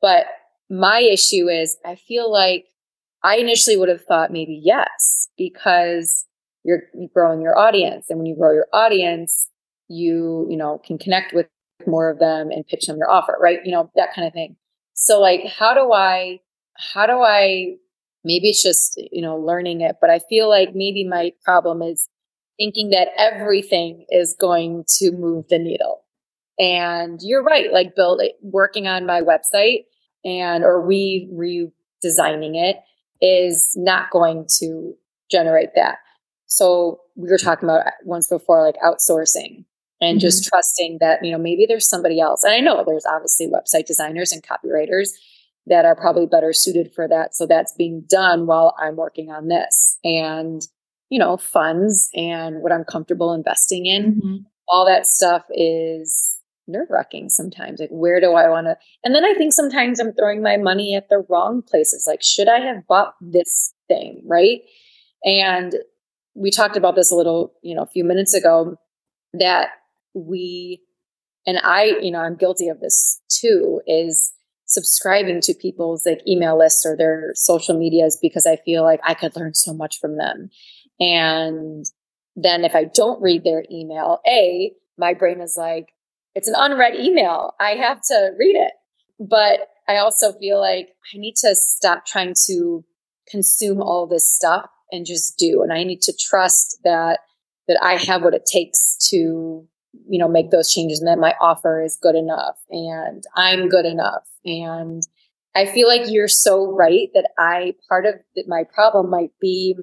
[0.00, 0.24] But
[0.70, 2.64] my issue is I feel like
[3.22, 6.24] I initially would have thought maybe yes, because
[6.64, 8.06] you're growing your audience.
[8.08, 9.48] And when you grow your audience,
[9.88, 11.46] you, you know, can connect with
[11.86, 13.58] more of them and pitch them your offer, right?
[13.64, 14.56] You know, that kind of thing.
[14.94, 16.40] So like, how do I,
[16.76, 17.76] how do I,
[18.24, 22.08] maybe it's just, you know, learning it, but I feel like maybe my problem is
[22.60, 26.04] thinking that everything is going to move the needle.
[26.58, 29.84] And you're right, like building, working on my website
[30.26, 32.76] and, or re, redesigning it
[33.22, 34.94] is not going to
[35.30, 35.98] generate that.
[36.46, 39.64] So we were talking about once before, like outsourcing
[40.02, 40.18] and mm-hmm.
[40.18, 42.44] just trusting that, you know, maybe there's somebody else.
[42.44, 45.12] And I know there's obviously website designers and copywriters
[45.66, 47.34] that are probably better suited for that.
[47.34, 49.98] So that's being done while I'm working on this.
[50.04, 50.60] And,
[51.10, 54.36] you know, funds and what I'm comfortable investing in, mm-hmm.
[54.68, 57.80] all that stuff is nerve wracking sometimes.
[57.80, 58.76] Like, where do I want to?
[59.04, 62.04] And then I think sometimes I'm throwing my money at the wrong places.
[62.06, 64.22] Like, should I have bought this thing?
[64.24, 64.62] Right.
[65.24, 65.74] And
[66.34, 68.76] we talked about this a little, you know, a few minutes ago
[69.34, 69.70] that
[70.14, 70.80] we,
[71.46, 74.32] and I, you know, I'm guilty of this too, is
[74.66, 79.14] subscribing to people's like email lists or their social medias because I feel like I
[79.14, 80.50] could learn so much from them.
[81.00, 81.84] And
[82.36, 85.88] then if I don't read their email, A, my brain is like,
[86.34, 87.54] it's an unread email.
[87.58, 88.72] I have to read it.
[89.18, 92.84] But I also feel like I need to stop trying to
[93.28, 95.62] consume all this stuff and just do.
[95.62, 97.20] And I need to trust that
[97.68, 101.34] that I have what it takes to, you know, make those changes and that my
[101.40, 104.26] offer is good enough and I'm good enough.
[104.44, 105.02] And
[105.54, 108.14] I feel like you're so right that I part of
[108.48, 109.76] my problem might be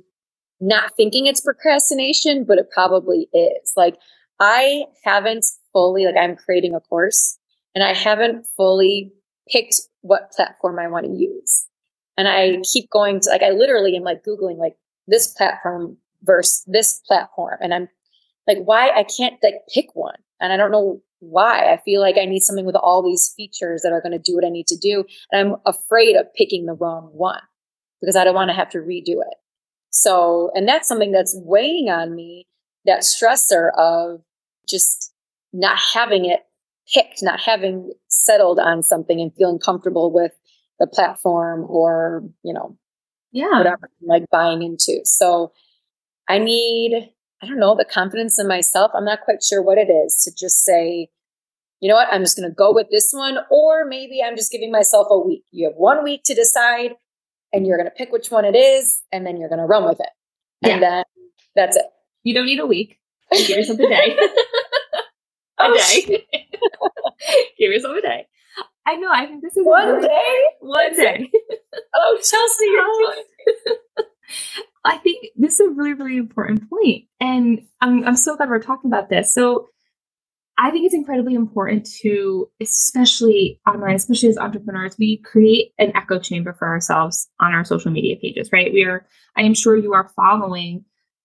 [0.60, 3.74] not thinking it's procrastination, but it probably is.
[3.76, 3.98] Like
[4.40, 7.38] I haven't fully like I'm creating a course
[7.76, 9.12] and I haven't fully
[9.50, 11.68] picked what platform I want to use.
[12.18, 14.76] And I keep going to like I literally am like googling like
[15.08, 17.88] this platform versus this platform and I'm
[18.48, 20.16] like why I can't like pick one.
[20.40, 21.72] And I don't know why.
[21.72, 24.36] I feel like I need something with all these features that are going to do
[24.36, 27.42] what I need to do and I'm afraid of picking the wrong one
[28.02, 29.38] because I don't want to have to redo it.
[29.90, 32.48] So, and that's something that's weighing on me,
[32.86, 34.22] that stressor of
[34.68, 35.14] just
[35.54, 36.42] not having it
[36.94, 40.34] picked, not having settled on something and feeling comfortable with
[40.80, 42.78] the platform or, you know,
[43.32, 45.02] yeah, whatever I'm like buying into.
[45.04, 45.52] So
[46.28, 48.92] I need, I don't know, the confidence in myself.
[48.94, 51.10] I'm not quite sure what it is to just say,
[51.80, 53.38] you know what, I'm just going to go with this one.
[53.52, 55.44] Or maybe I'm just giving myself a week.
[55.52, 56.92] You have one week to decide
[57.54, 59.86] and you're going to pick which one it is and then you're going to run
[59.86, 60.10] with it.
[60.64, 60.90] And yeah.
[60.90, 61.04] then
[61.56, 61.86] that's it.
[62.24, 63.00] You don't need a week.
[63.32, 64.18] Give yourself a day.
[64.18, 64.30] Oh,
[65.60, 66.28] a oh, day.
[67.60, 68.28] Give yourself a day.
[68.86, 69.10] I know.
[69.12, 70.44] I think this is one really, day.
[70.62, 71.32] One day.
[71.96, 72.66] oh, Chelsey,
[74.86, 78.60] I think this is a really, really important point, and I'm I'm so glad we're
[78.60, 79.34] talking about this.
[79.34, 79.68] So,
[80.60, 86.20] I think it's incredibly important to, especially online, especially as entrepreneurs, we create an echo
[86.20, 88.50] chamber for ourselves on our social media pages.
[88.52, 88.74] Right?
[88.74, 89.06] We are.
[89.36, 90.84] I am sure you are following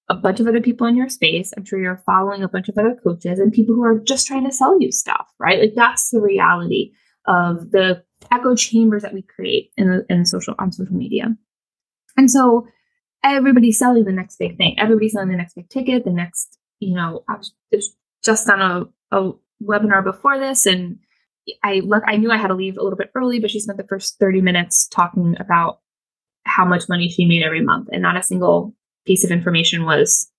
[0.08, 1.52] a bunch of other people in your space.
[1.56, 4.44] I'm sure you're following a bunch of other coaches and people who are just trying
[4.44, 5.60] to sell you stuff, right?
[5.60, 6.92] Like that's the reality
[7.26, 11.34] of the echo chambers that we create in, the, in social on social media.
[12.16, 12.66] And so
[13.24, 14.78] everybody's selling the next big thing.
[14.78, 18.84] Everybody's selling the next big ticket, the next, you know, I was just on a,
[19.12, 19.30] a
[19.62, 20.98] webinar before this and
[21.62, 23.78] I look I knew I had to leave a little bit early, but she spent
[23.78, 25.78] the first 30 minutes talking about
[26.44, 28.74] how much money she made every month and not a single
[29.06, 30.30] piece of information was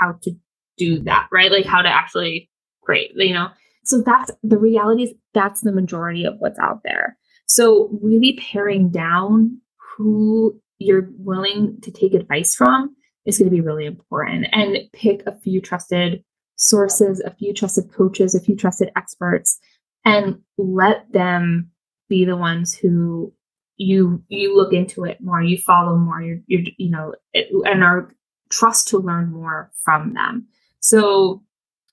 [0.00, 0.32] how to
[0.76, 1.50] do that, right?
[1.50, 2.50] Like how to actually
[2.82, 3.48] create, you know?
[3.84, 7.16] So that's the reality is that's the majority of what's out there.
[7.46, 9.60] So really paring down
[9.96, 12.94] who you're willing to take advice from
[13.26, 16.24] is going to be really important and pick a few trusted
[16.56, 19.58] sources, a few trusted coaches, a few trusted experts
[20.04, 21.70] and let them
[22.08, 23.32] be the ones who
[23.76, 27.82] you you look into it more, you follow more, you're, you're you know, it, and
[27.82, 28.14] are
[28.50, 30.46] trust to learn more from them.
[30.80, 31.42] So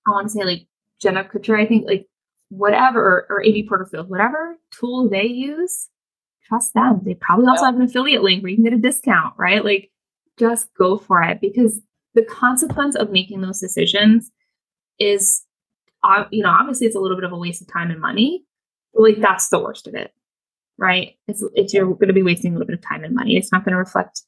[0.08, 0.67] I want to say like
[1.02, 2.08] Jenna Kutcher, I think like
[2.50, 5.89] whatever, or, or Amy Porterfield, whatever tool they use,
[6.47, 7.02] trust them.
[7.04, 9.63] They probably also have an affiliate link where you can get a discount, right?
[9.63, 9.89] Like
[10.38, 11.82] just go for it because
[12.13, 14.30] the consequence of making those decisions
[14.99, 15.43] is,
[16.04, 18.45] uh, you know, obviously it's a little bit of a waste of time and money,
[18.93, 20.13] but like that's the worst of it
[20.82, 21.15] right?
[21.27, 23.38] It's, it's you're going to be wasting a little bit of time and money.
[23.38, 24.23] It's not going to reflect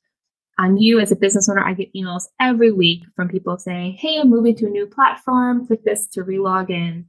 [0.60, 1.66] on you as a business owner.
[1.66, 5.66] I get emails every week from people saying, "Hey, I'm moving to a new platform.
[5.66, 7.06] Click this to relog in."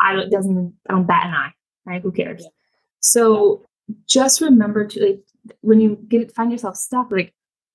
[0.00, 1.52] I don't doesn't I don't bat an eye,
[1.86, 2.02] right?
[2.02, 2.42] Who cares?
[2.42, 2.50] Yeah.
[3.00, 3.64] So
[4.06, 5.20] just remember to like
[5.60, 7.32] when you get find yourself stuck, like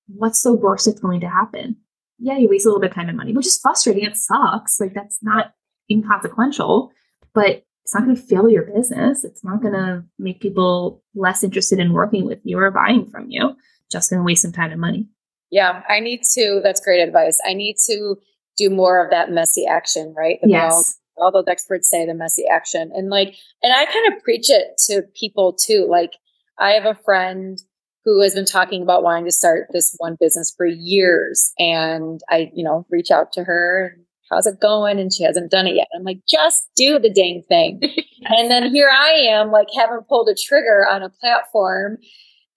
[0.07, 1.77] what's the worst that's going to happen?
[2.23, 4.05] Yeah, you waste a little bit of time and money, which is frustrating.
[4.05, 4.79] It sucks.
[4.79, 5.53] Like that's not
[5.91, 6.91] inconsequential,
[7.33, 9.25] but it's not going to fail your business.
[9.25, 13.29] It's not going to make people less interested in working with you or buying from
[13.29, 13.57] you.
[13.91, 15.09] Just going to waste some time and money.
[15.51, 16.61] Yeah, I need to.
[16.63, 17.37] That's great advice.
[17.45, 18.15] I need to
[18.57, 20.39] do more of that messy action, right?
[20.41, 20.97] The yes.
[21.17, 22.89] All, all those experts say the messy action.
[22.95, 25.85] And like, and I kind of preach it to people too.
[25.89, 26.13] Like,
[26.57, 27.59] I have a friend
[28.05, 31.53] who has been talking about wanting to start this one business for years.
[31.57, 33.97] And I, you know, reach out to her
[34.33, 34.99] how's it going?
[34.99, 35.87] And she hasn't done it yet.
[35.95, 37.81] I'm like, just do the dang thing.
[38.25, 41.97] and then here I am, like, haven't pulled a trigger on a platform.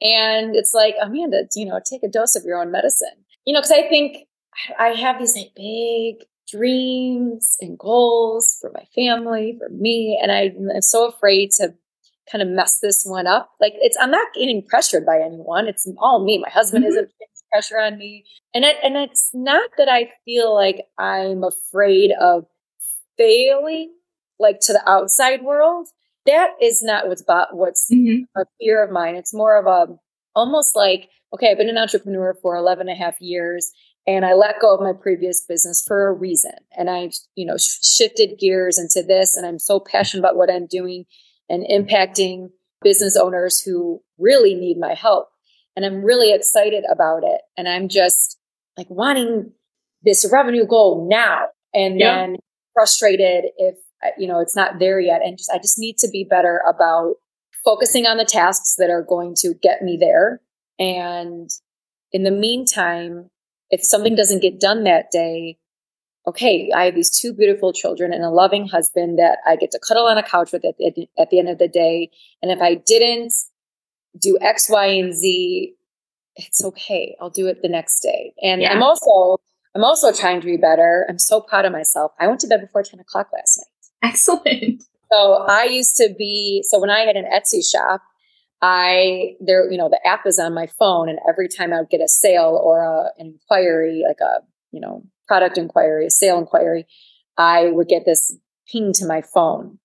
[0.01, 3.25] And it's like, Amanda, you know, take a dose of your own medicine.
[3.45, 4.27] You know, because I think
[4.79, 10.19] I have these like big dreams and goals for my family, for me.
[10.21, 11.75] And I, I'm so afraid to
[12.31, 13.51] kind of mess this one up.
[13.61, 15.67] Like it's, I'm not getting pressured by anyone.
[15.69, 16.39] It's all me.
[16.39, 16.91] My husband mm-hmm.
[16.91, 17.11] isn't
[17.53, 18.25] pressure on me.
[18.55, 22.47] And it, and it's not that I feel like I'm afraid of
[23.17, 23.93] failing
[24.39, 25.89] like to the outside world.
[26.27, 28.25] That is not what's what's mm-hmm.
[28.39, 29.15] a fear of mine.
[29.15, 29.95] It's more of a
[30.35, 33.73] almost like, okay, I've been an entrepreneur for 11 and a half years
[34.07, 36.53] and I let go of my previous business for a reason.
[36.77, 40.51] And I've, you know, sh- shifted gears into this and I'm so passionate about what
[40.51, 41.07] I'm doing
[41.49, 42.51] and impacting
[42.83, 45.29] business owners who really need my help
[45.77, 47.43] and I'm really excited about it.
[47.57, 48.39] And I'm just
[48.77, 49.53] like wanting
[50.03, 52.17] this revenue goal now and yeah.
[52.17, 52.37] then
[52.73, 53.77] frustrated if,
[54.19, 55.21] you know, it's not there yet.
[55.23, 57.17] And just, I just need to be better about
[57.65, 60.41] focusing on the tasks that are going to get me there.
[60.79, 61.51] And
[62.13, 63.29] in the meantime,
[63.71, 65.59] if something doesn't get done that day,
[66.27, 69.79] okay, I have these two beautiful children and a loving husband that I get to
[69.79, 72.11] cuddle on a couch with at the, at the end of the day.
[72.43, 73.33] And if I didn't
[74.21, 75.75] do X, Y, and Z.
[76.37, 77.17] It's okay.
[77.21, 78.35] I'll do it the next day.
[78.43, 78.73] And yeah.
[78.73, 79.41] I'm also
[79.75, 81.07] I'm also trying to be better.
[81.09, 82.13] I'm so proud of myself.
[82.19, 84.11] I went to bed before 10 o'clock last night.
[84.11, 84.85] Excellent.
[85.13, 88.03] So I used to be so when I had an Etsy shop,
[88.61, 91.91] I there you know the app is on my phone, and every time I would
[91.91, 94.41] get a sale or a, an inquiry, like a
[94.73, 96.87] you know product inquiry, a sale inquiry,
[97.37, 98.37] I would get this
[98.71, 99.79] ping to my phone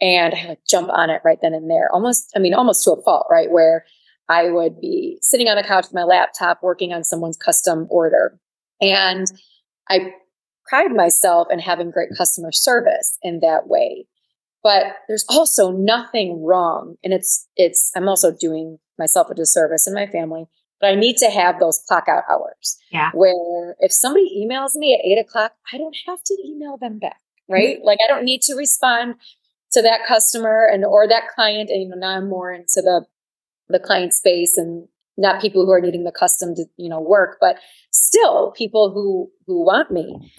[0.00, 1.88] and I would jump on it right then and there.
[1.92, 3.50] Almost, I mean, almost to a fault, right?
[3.50, 3.84] Where
[4.28, 8.38] I would be sitting on a couch with my laptop working on someone's custom order.
[8.80, 9.26] And
[9.88, 10.12] I
[10.66, 14.06] pride myself in having great customer service in that way.
[14.62, 16.96] But there's also nothing wrong.
[17.02, 20.46] And it's, it's, I'm also doing myself a disservice and my family,
[20.80, 22.78] but I need to have those clock out hours.
[22.90, 23.10] Yeah.
[23.12, 27.20] Where if somebody emails me at eight o'clock, I don't have to email them back.
[27.48, 27.76] Right.
[27.76, 27.86] Mm-hmm.
[27.86, 29.16] Like I don't need to respond
[29.72, 33.04] to that customer and or that client and you know now i'm more into the
[33.68, 37.38] the client space and not people who are needing the custom to you know work
[37.40, 37.56] but
[37.92, 40.32] still people who who want me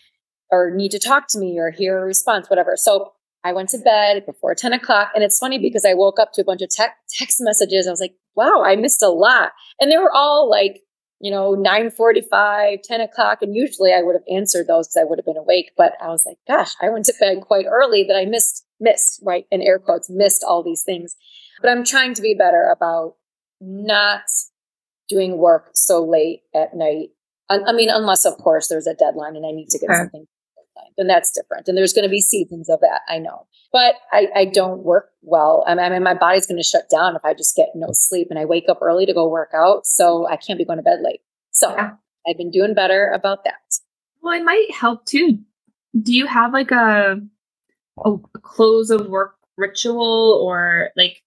[0.51, 3.77] or need to talk to me or hear a response whatever so i went to
[3.77, 6.69] bed before 10 o'clock and it's funny because i woke up to a bunch of
[6.69, 6.83] te-
[7.17, 10.81] text messages i was like wow i missed a lot and they were all like
[11.19, 15.19] you know 9.45 10 o'clock and usually i would have answered those because i would
[15.19, 18.15] have been awake but i was like gosh i went to bed quite early that
[18.15, 19.45] i missed missed, right?
[19.51, 21.15] In air quotes, missed all these things.
[21.61, 23.15] But I'm trying to be better about
[23.59, 24.23] not
[25.09, 27.09] doing work so late at night.
[27.49, 29.97] I, I mean, unless of course there's a deadline and I need to get sure.
[29.97, 30.27] something
[30.97, 31.67] then that's different.
[31.67, 33.47] And there's going to be seasons of that, I know.
[33.71, 35.63] But I, I don't work well.
[35.67, 38.39] I mean, my body's going to shut down if I just get no sleep and
[38.39, 39.85] I wake up early to go work out.
[39.85, 41.21] So I can't be going to bed late.
[41.51, 41.91] So yeah.
[42.27, 43.53] I've been doing better about that.
[44.21, 45.39] Well, it might help too.
[46.01, 47.19] Do you have like a
[48.05, 51.21] a close of work ritual or like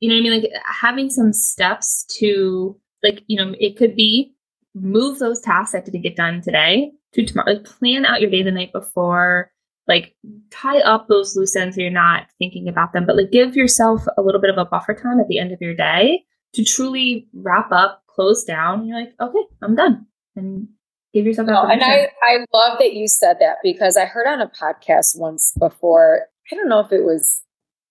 [0.00, 0.42] you know what I mean?
[0.42, 4.34] Like having some steps to like, you know, it could be
[4.74, 7.52] move those tasks that didn't get done today to tomorrow.
[7.52, 9.50] Like plan out your day the night before.
[9.86, 10.14] Like
[10.50, 14.04] tie up those loose ends so you're not thinking about them, but like give yourself
[14.16, 17.26] a little bit of a buffer time at the end of your day to truly
[17.32, 18.86] wrap up, close down.
[18.86, 20.06] You're like, okay, I'm done.
[20.36, 20.68] And
[21.14, 24.40] give yourself no, and I, I love that you said that because I heard on
[24.40, 27.42] a podcast once before, I don't know if it was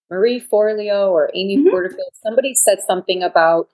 [0.09, 1.69] Marie Forleo or Amy mm-hmm.
[1.69, 3.67] Porterfield, somebody said something about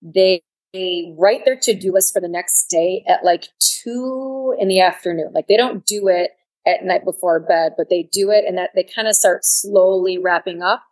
[0.00, 0.42] they,
[0.74, 5.30] they write their to-do list for the next day at like two in the afternoon.
[5.32, 6.32] Like they don't do it
[6.66, 10.18] at night before bed, but they do it and that they kind of start slowly
[10.18, 10.82] wrapping up.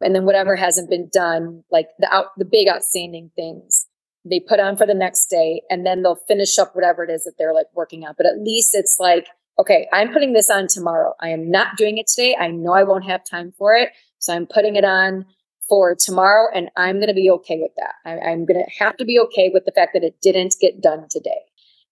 [0.00, 3.88] And then whatever hasn't been done, like the out the big outstanding things,
[4.24, 7.24] they put on for the next day and then they'll finish up whatever it is
[7.24, 8.14] that they're like working on.
[8.16, 9.26] But at least it's like,
[9.58, 11.14] okay, I'm putting this on tomorrow.
[11.20, 12.36] I am not doing it today.
[12.38, 13.90] I know I won't have time for it.
[14.20, 15.26] So I'm putting it on
[15.68, 17.94] for tomorrow and I'm going to be okay with that.
[18.04, 20.80] I, am going to have to be okay with the fact that it didn't get
[20.80, 21.42] done today.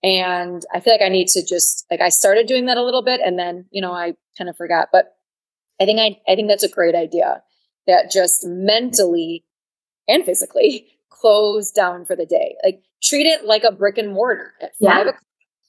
[0.03, 3.03] And I feel like I need to just like I started doing that a little
[3.03, 4.89] bit and then, you know, I kind of forgot.
[4.93, 5.16] But
[5.81, 7.43] I think I I think that's a great idea
[7.87, 9.45] that just mentally
[10.09, 12.57] and physically close down for the day.
[12.64, 14.91] Like treat it like a brick and mortar at yeah.
[14.91, 15.22] five o'clock.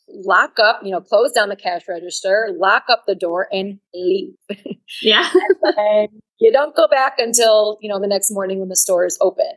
[0.09, 4.33] Lock up, you know, close down the cash register, lock up the door, and leave.
[5.01, 5.29] Yeah.
[5.75, 6.07] and
[6.39, 9.51] you don't go back until, you know, the next morning when the store is open.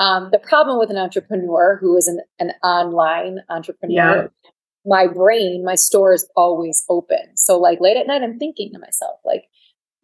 [0.00, 4.50] Um, the problem with an entrepreneur who is an, an online entrepreneur, yeah.
[4.84, 7.36] my brain, my store is always open.
[7.36, 9.44] So like late at night, I'm thinking to myself, like,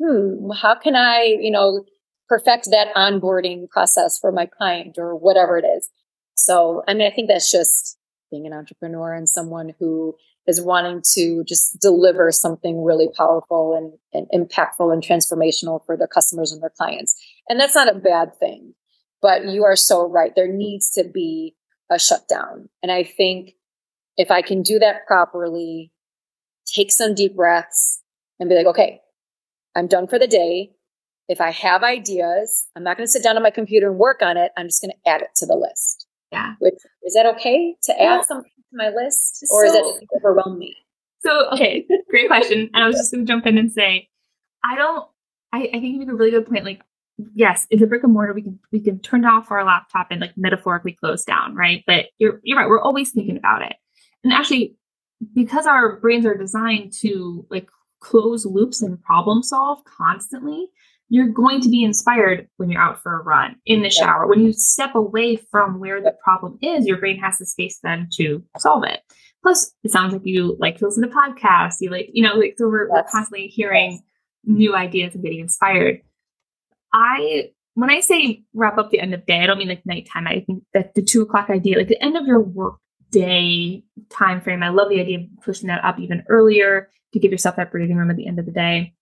[0.01, 1.85] hmm, how can I, you know,
[2.33, 5.91] perfect that onboarding process for my client or whatever it is.
[6.35, 7.99] So, I mean, I think that's just
[8.33, 10.17] being an entrepreneur and someone who
[10.49, 16.09] is wanting to just deliver something really powerful and, and impactful and transformational for their
[16.09, 17.15] customers and their clients.
[17.49, 18.75] And that's not a bad thing.
[19.21, 20.33] But you are so right.
[20.35, 21.55] There needs to be
[21.89, 22.69] a shutdown.
[22.83, 23.53] And I think
[24.17, 25.93] if I can do that properly,
[26.67, 28.03] take some deep breaths
[28.41, 29.01] and be like, okay,
[29.77, 30.73] I'm done for the day.
[31.29, 34.23] If I have ideas, I'm not going to sit down on my computer and work
[34.23, 34.51] on it.
[34.57, 36.02] I'm just going to add it to the list.
[36.33, 36.55] Yeah.
[36.59, 36.75] Which,
[37.05, 38.23] is that okay to add yeah.
[38.23, 40.75] something to my list or so, is it overwhelm me?
[41.21, 42.71] So, okay, great question.
[42.75, 44.09] And I was just going to jump in and say,
[44.65, 45.07] I don't,
[45.53, 46.65] I, I think you make a really good point.
[46.65, 46.81] Like,
[47.35, 48.33] yes, it's a brick and mortar.
[48.33, 51.85] We can, we can turn off our laptop and like metaphorically close down, right?
[51.87, 52.69] But you're, you're right.
[52.69, 53.75] We're always thinking about it.
[54.25, 54.77] And actually,
[55.35, 57.69] because our brains are designed to like
[58.01, 60.67] close loops and problem solve constantly,
[61.13, 64.27] you're going to be inspired when you're out for a run in the shower.
[64.27, 68.09] When you step away from where the problem is, your brain has the space then
[68.15, 69.01] to solve it.
[69.43, 71.77] Plus, it sounds like you like to listen to podcasts.
[71.81, 72.93] You like, you know, like so we're, yes.
[72.95, 74.01] we're constantly hearing
[74.47, 76.01] new ideas and getting inspired.
[76.95, 80.27] I when I say wrap up the end of day, I don't mean like nighttime.
[80.27, 82.77] I think that the two o'clock idea, like the end of your work
[83.11, 84.63] day time frame.
[84.63, 87.99] I love the idea of pushing that up even earlier to give yourself that breathing
[87.99, 88.95] room at the end of the day.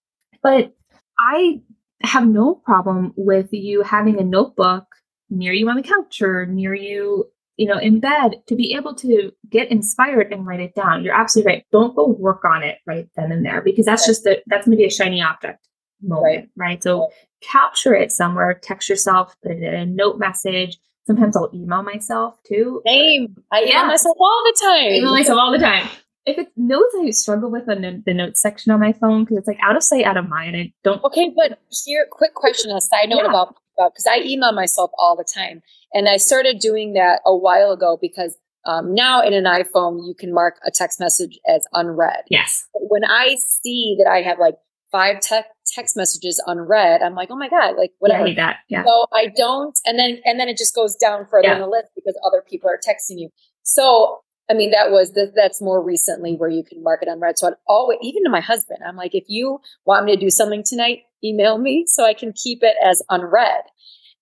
[0.43, 0.75] But
[1.17, 1.61] I
[2.03, 4.85] have no problem with you having a notebook
[5.29, 7.27] near you on the couch or near you,
[7.57, 11.05] you know, in bed to be able to get inspired and write it down.
[11.05, 11.67] You're absolutely right.
[11.71, 14.77] Don't go work on it right then and there because that's just the, that's going
[14.77, 15.67] to be a shiny object
[16.03, 16.25] moment,
[16.57, 16.69] right?
[16.69, 16.83] right?
[16.83, 17.11] So
[17.43, 20.79] capture it somewhere, text yourself, put it in a note message.
[21.07, 22.83] Sometimes I'll email myself too.
[22.87, 23.37] Same.
[23.53, 24.93] I email myself all the time.
[24.93, 25.89] I email myself all the time
[26.31, 29.49] if it's notes I struggle with in the notes section on my phone because it's
[29.49, 30.57] like out of sight, out of mind.
[30.57, 31.03] I don't.
[31.05, 33.31] Okay, but here, quick question, a side note yeah.
[33.31, 35.63] about because I email myself all the time,
[35.93, 40.15] and I started doing that a while ago because um, now in an iPhone you
[40.19, 42.25] can mark a text message as unread.
[42.29, 42.67] Yes.
[42.73, 44.57] But when I see that I have like
[44.93, 48.27] five te- text messages unread, I'm like, oh my god, like whatever.
[48.27, 48.57] Yeah, I that.
[48.69, 48.85] Yeah.
[48.85, 51.55] So I don't, and then and then it just goes down further yeah.
[51.55, 53.31] in the list because other people are texting you.
[53.63, 54.21] So
[54.51, 57.39] I mean, that was the, that's more recently where you can mark it unread.
[57.39, 60.29] So I'd always, even to my husband, I'm like, if you want me to do
[60.29, 63.63] something tonight, email me so I can keep it as unread.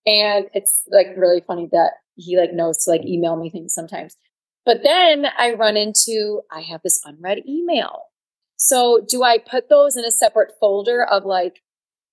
[0.05, 4.17] And it's like really funny that he like knows to like email me things sometimes.
[4.67, 8.03] But then I run into, I have this unread email.
[8.59, 11.63] So do I put those in a separate folder of like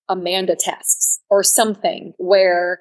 [0.07, 2.79] Amanda tasks or something where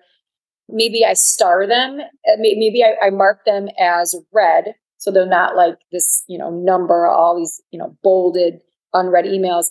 [0.68, 4.74] maybe I star them, eh, maybe I, I mark them as read
[5.05, 8.55] so they're not like this, you know, number, all these, you know, bolded,
[8.94, 9.66] unread emails.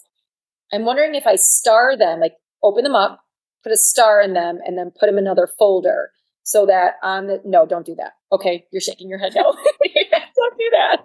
[0.72, 3.20] I'm wondering if I star them, like open them up,
[3.64, 6.12] put a star in them, and then put them in another folder
[6.44, 8.12] so that on the no, don't do that.
[8.32, 9.34] Okay, you're shaking your head.
[9.34, 10.98] No, don't do that.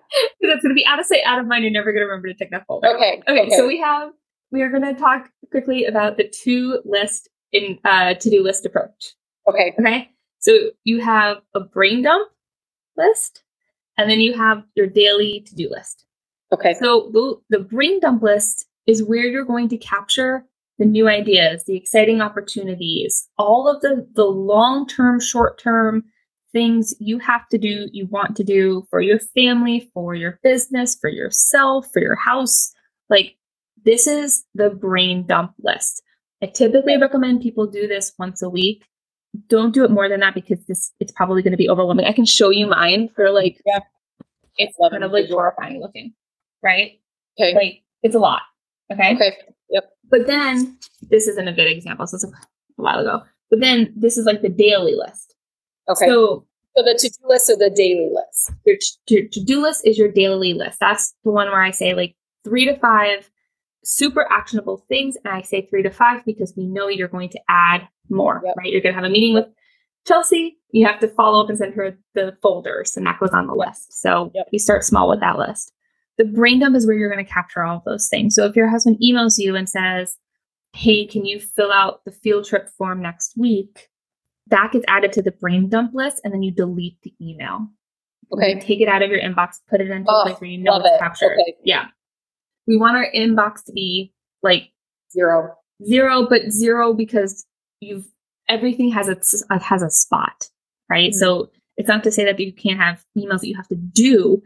[0.43, 1.64] That's going to be out of sight, out of mind.
[1.64, 2.95] You're never going to remember to take that folder.
[2.97, 3.22] Okay.
[3.26, 3.47] okay.
[3.47, 3.57] Okay.
[3.57, 4.11] So we have
[4.53, 8.66] we are going to talk quickly about the two list in uh, to do list
[8.66, 9.14] approach.
[9.49, 9.74] Okay.
[9.81, 10.11] Okay.
[10.41, 10.53] So
[10.85, 12.29] you have a brain dump
[12.99, 13.43] list
[13.99, 16.07] and then you have your daily to do list.
[16.53, 16.74] Okay.
[16.74, 20.44] So the, the brain dump list is where you're going to capture
[20.78, 26.05] the new ideas, the exciting opportunities, all of the, the long term, short term
[26.53, 30.96] things you have to do, you want to do for your family, for your business,
[30.99, 32.72] for yourself, for your house.
[33.11, 33.36] Like,
[33.84, 36.03] this is the brain dump list.
[36.42, 38.84] I typically recommend people do this once a week
[39.49, 42.07] don't do it more than that because this it's probably going to be overwhelming.
[42.07, 43.80] I can show you mine for like yeah,
[44.57, 46.14] it's kind of like horrifying looking,
[46.62, 47.01] right?
[47.39, 48.43] Okay, like it's a lot.
[48.93, 49.14] Okay.
[49.14, 49.36] Okay.
[49.70, 49.91] Yep.
[50.11, 52.07] But then this isn't a good example.
[52.07, 52.30] So it's a
[52.76, 53.22] while ago.
[53.51, 55.34] But then this is like the daily list.
[55.89, 56.07] Okay.
[56.07, 58.53] So so the to do list or the daily list.
[58.64, 58.76] Your
[59.28, 60.78] to do list is your daily list.
[60.80, 62.14] That's the one where I say like
[62.45, 63.30] three to five
[63.91, 65.16] super actionable things.
[65.24, 68.55] And I say three to five because we know you're going to add more, yep.
[68.59, 68.70] right?
[68.70, 69.47] You're going to have a meeting with
[70.07, 73.47] Chelsey, you have to follow up and send her the folders, and that goes on
[73.47, 74.01] the list.
[74.01, 74.49] So Yep.
[74.53, 75.72] you start small with that list.
[76.18, 78.34] The brain dump is where you're going to capture all of those things.
[78.34, 80.16] So if your husband emails you and says,
[80.74, 83.89] Hey, can you fill out the field trip form next week?
[84.49, 87.68] That gets added to the brain dump list, and then you delete the email.
[88.32, 88.55] Okay.
[88.55, 90.59] You take it out of your inbox, put it into Oh, a place where you
[90.59, 90.99] know it's it.
[90.99, 91.32] captured.
[91.41, 91.55] Okay.
[91.64, 91.86] Yeah.
[92.69, 94.12] We want our inbox to be
[94.43, 94.71] like
[95.11, 95.55] Zero.
[95.85, 97.45] zero, but zero because
[97.81, 98.07] you've
[98.49, 100.49] everything has its uh, has a spot,
[100.91, 101.11] right?
[101.11, 101.14] Mhm.
[101.14, 104.43] So it's not to say that you can't have emails that you have to do,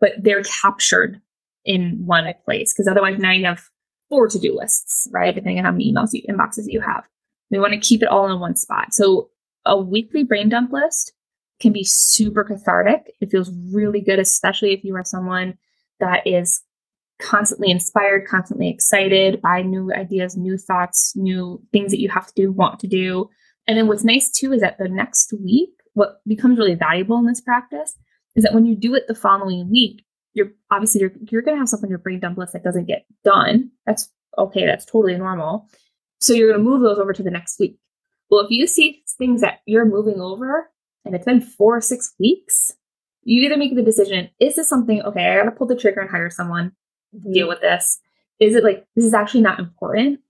[0.00, 1.20] but they're captured
[1.64, 3.62] in one place because otherwise now you have
[4.08, 5.34] four to do lists, right?
[5.34, 7.04] Depending on how many emails you inboxes you have.
[7.50, 8.94] We want to keep it all in one spot.
[8.94, 9.30] So
[9.64, 11.12] a weekly brain dump list
[11.60, 13.14] can be super cathartic.
[13.20, 15.58] It feels really good, especially if you are someone
[16.00, 16.62] that is
[17.18, 22.32] constantly inspired, constantly excited by new ideas, new thoughts, new things that you have to
[22.34, 23.28] do, want to do.
[23.66, 27.26] And then what's nice too is that the next week, what becomes really valuable in
[27.26, 27.96] this practice
[28.36, 30.04] is that when you do it the following week,
[30.34, 33.04] you're obviously you're you're gonna have stuff on your brain dump list that doesn't get
[33.24, 33.70] done.
[33.86, 35.68] That's okay, that's totally normal.
[36.20, 37.78] So you're gonna move those over to the next week.
[38.30, 40.70] Well, if you see things that you're moving over
[41.04, 42.72] and it's been four or six weeks,
[43.24, 46.10] you either make the decision, is this something, okay, I gotta pull the trigger and
[46.10, 46.72] hire someone to
[47.12, 47.48] deal mm-hmm.
[47.48, 48.00] with this?
[48.40, 50.20] Is it like this is actually not important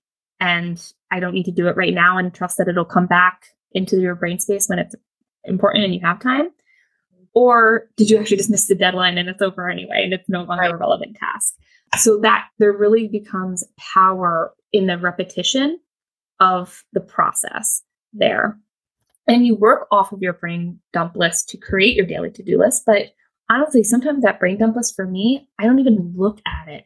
[0.40, 3.46] and I don't need to do it right now and trust that it'll come back
[3.72, 4.94] into your brain space when it's
[5.44, 6.50] important and you have time?
[7.34, 10.42] Or did you actually just miss the deadline and it's over anyway and it's no
[10.42, 11.54] longer a relevant task?
[11.96, 15.78] So that there really becomes power in the repetition
[16.40, 18.58] of the process there.
[19.26, 22.58] And you work off of your brain dump list to create your daily to do
[22.58, 22.84] list.
[22.86, 23.12] But
[23.50, 26.84] honestly, sometimes that brain dump list for me, I don't even look at it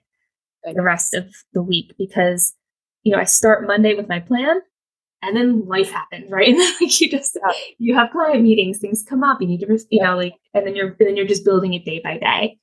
[0.64, 2.54] the rest of the week because,
[3.02, 4.60] you know, I start Monday with my plan
[5.22, 6.48] and then life happens, right?
[6.48, 7.52] And then like you just Yeah.
[7.78, 10.76] you have client meetings, things come up, you need to, you know, like, and then
[10.76, 12.58] you're and then you're just building it day by day.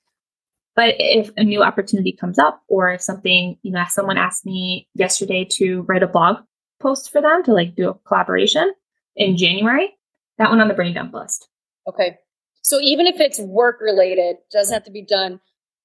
[0.76, 4.88] But if a new opportunity comes up, or if something, you know, someone asked me
[4.94, 6.38] yesterday to write a blog
[6.80, 8.72] post for them to like do a collaboration
[9.16, 9.94] in January,
[10.38, 11.50] that went on the brain dump list.
[11.88, 12.18] Okay.
[12.62, 15.40] So even if it's work related, doesn't have to be done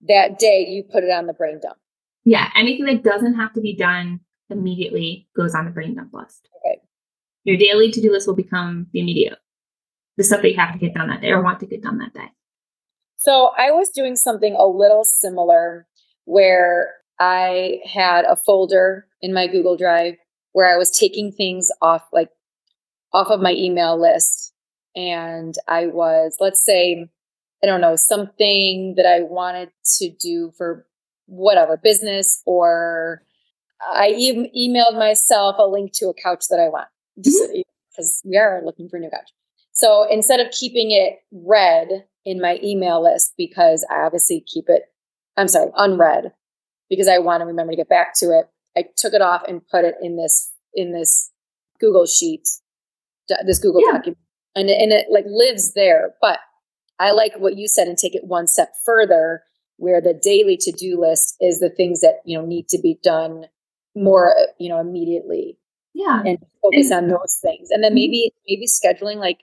[0.08, 1.76] that day, you put it on the brain dump.
[2.24, 4.20] Yeah, anything that doesn't have to be done
[4.50, 6.48] immediately goes on the brain dump list.
[6.58, 6.80] Okay.
[7.44, 9.38] Your daily to do list will become the immediate,
[10.16, 11.98] the stuff that you have to get done that day or want to get done
[11.98, 12.30] that day.
[13.16, 15.86] So I was doing something a little similar
[16.24, 20.16] where I had a folder in my Google Drive
[20.52, 22.30] where I was taking things off like
[23.12, 24.53] off of my email list
[24.96, 27.08] and I was let's say
[27.62, 30.86] I don't know something that I wanted to do for
[31.26, 33.22] whatever business or
[33.86, 38.30] I e- emailed myself a link to a couch that I want because mm-hmm.
[38.30, 39.30] we are looking for a new couch.
[39.72, 44.84] So instead of keeping it read in my email list because I obviously keep it,
[45.36, 46.32] I'm sorry, unread
[46.88, 48.48] because I want to remember to get back to it.
[48.76, 51.30] I took it off and put it in this in this
[51.80, 52.48] Google sheet,
[53.46, 53.92] this Google Yeah.
[53.92, 54.18] document,
[54.56, 56.14] and it, and it like lives there.
[56.20, 56.38] But
[56.98, 59.42] I like what you said and take it one step further,
[59.76, 62.98] where the daily to do list is the things that you know need to be
[63.02, 63.46] done
[63.96, 65.58] more, you know, immediately
[65.94, 66.22] Yeah.
[66.26, 67.96] and focus on those things and then Mhm.
[67.96, 69.40] maybe maybe scheduling like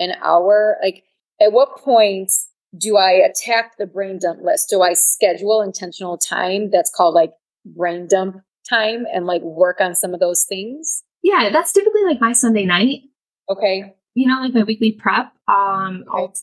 [0.00, 1.04] an hour like
[1.40, 2.30] at what point
[2.78, 7.32] do i attack the brain dump list do i schedule intentional time that's called like
[7.66, 12.20] brain dump time and like work on some of those things Yeah, that's typically like
[12.20, 13.02] my Sunday night.
[13.50, 15.32] okay You know, like my weekly prep.
[15.48, 16.34] Um, I'll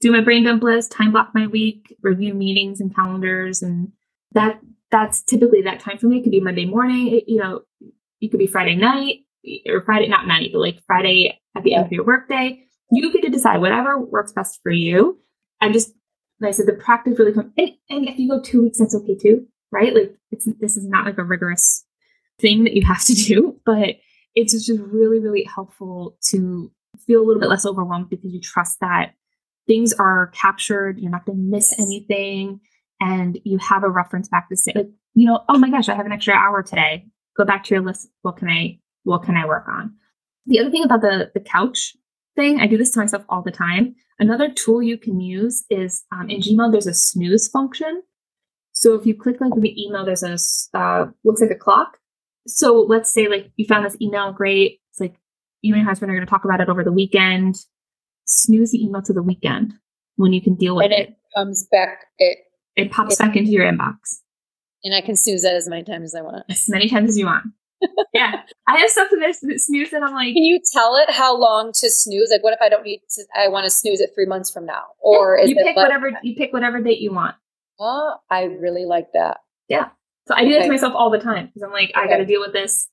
[0.00, 3.92] do my brain dump list, time block my week, review meetings and calendars, and
[4.32, 4.60] that
[4.90, 6.18] that's typically that time for me.
[6.18, 7.08] It could be Monday morning.
[7.08, 7.62] It, you know,
[8.20, 9.20] it could be Friday night
[9.66, 12.64] or Friday, not night, but like Friday at the end of your workday.
[12.90, 15.18] You get to decide whatever works best for you.
[15.60, 15.94] I'm just
[16.40, 17.52] like I said, the practice really comes.
[17.56, 19.94] And, and if you go two weeks, that's okay too, right?
[19.94, 21.84] Like it's this is not like a rigorous
[22.40, 23.96] thing that you have to do, but
[24.34, 26.70] it's just really, really helpful to
[27.06, 29.14] feel a little bit less overwhelmed because you trust that
[29.66, 32.60] things are captured, you're not going to miss anything,
[33.00, 35.94] and you have a reference back to say, like, you know, oh my gosh, I
[35.94, 37.06] have an extra hour today.
[37.36, 38.08] Go back to your list.
[38.22, 39.94] What can I, what can I work on?
[40.46, 41.96] The other thing about the the couch
[42.36, 43.94] thing, I do this to myself all the time.
[44.18, 46.70] Another tool you can use is um, in Gmail.
[46.70, 48.02] There's a snooze function.
[48.72, 50.36] So if you click like the email, there's a
[50.78, 51.98] uh, looks like a clock.
[52.46, 54.80] So let's say like you found this email, great.
[54.90, 55.14] It's like
[55.64, 57.56] you and your husband are going to talk about it over the weekend.
[58.26, 59.74] Snooze the email to the weekend
[60.16, 61.08] when you can deal with and it.
[61.08, 62.38] it comes back it
[62.76, 64.20] It pops back into your inbox
[64.82, 67.18] and i can snooze that as many times as i want as many times as
[67.18, 67.44] you want.
[68.14, 68.42] yeah.
[68.66, 71.90] I have stuff that snooze and I'm like Can you tell it how long to
[71.90, 72.30] snooze?
[72.30, 74.64] Like what if I don't need to I want to snooze it three months from
[74.64, 74.84] now?
[75.00, 77.34] Or yeah, you pick whatever you pick whatever date you want.
[77.78, 79.38] Oh, I really like that.
[79.68, 79.88] Yeah.
[80.28, 80.60] So I do okay.
[80.60, 82.00] that to myself all the time because I'm like, okay.
[82.00, 82.88] I got to deal with this.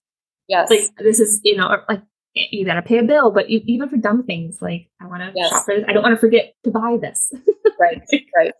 [0.49, 0.69] Yes.
[0.69, 2.01] Like this is, you know, like
[2.33, 5.21] you got to pay a bill, but you, even for dumb things, like I want
[5.21, 5.49] to yes.
[5.49, 5.85] shop for this.
[5.87, 7.31] I don't want to forget to buy this.
[7.79, 8.01] right.
[8.35, 8.53] Right.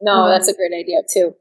[0.00, 1.34] No, um, that's a great idea too.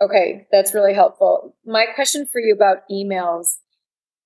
[0.00, 0.46] Okay.
[0.50, 1.56] That's really helpful.
[1.64, 3.56] My question for you about emails,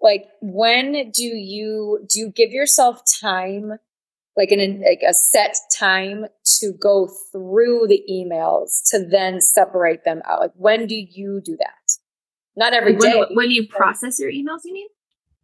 [0.01, 3.79] like when do you, do you give yourself time
[4.37, 6.27] like an like a set time
[6.61, 10.41] to go through the emails to then separate them out?
[10.41, 11.99] Like when do you do that?
[12.55, 13.19] Not every like day.
[13.19, 14.89] when, When you process your emails, you mean?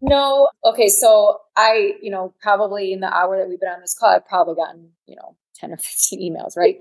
[0.03, 0.49] No.
[0.65, 0.89] Okay.
[0.89, 4.27] So I, you know, probably in the hour that we've been on this call, I've
[4.27, 6.77] probably gotten, you know, 10 or 15 emails, right?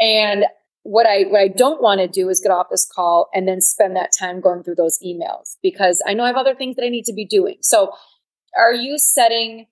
[0.00, 0.46] And
[0.84, 3.60] what I what I don't want to do is get off this call and then
[3.60, 6.84] spend that time going through those emails because I know I have other things that
[6.84, 7.58] I need to be doing.
[7.60, 7.92] So
[8.58, 9.66] are you setting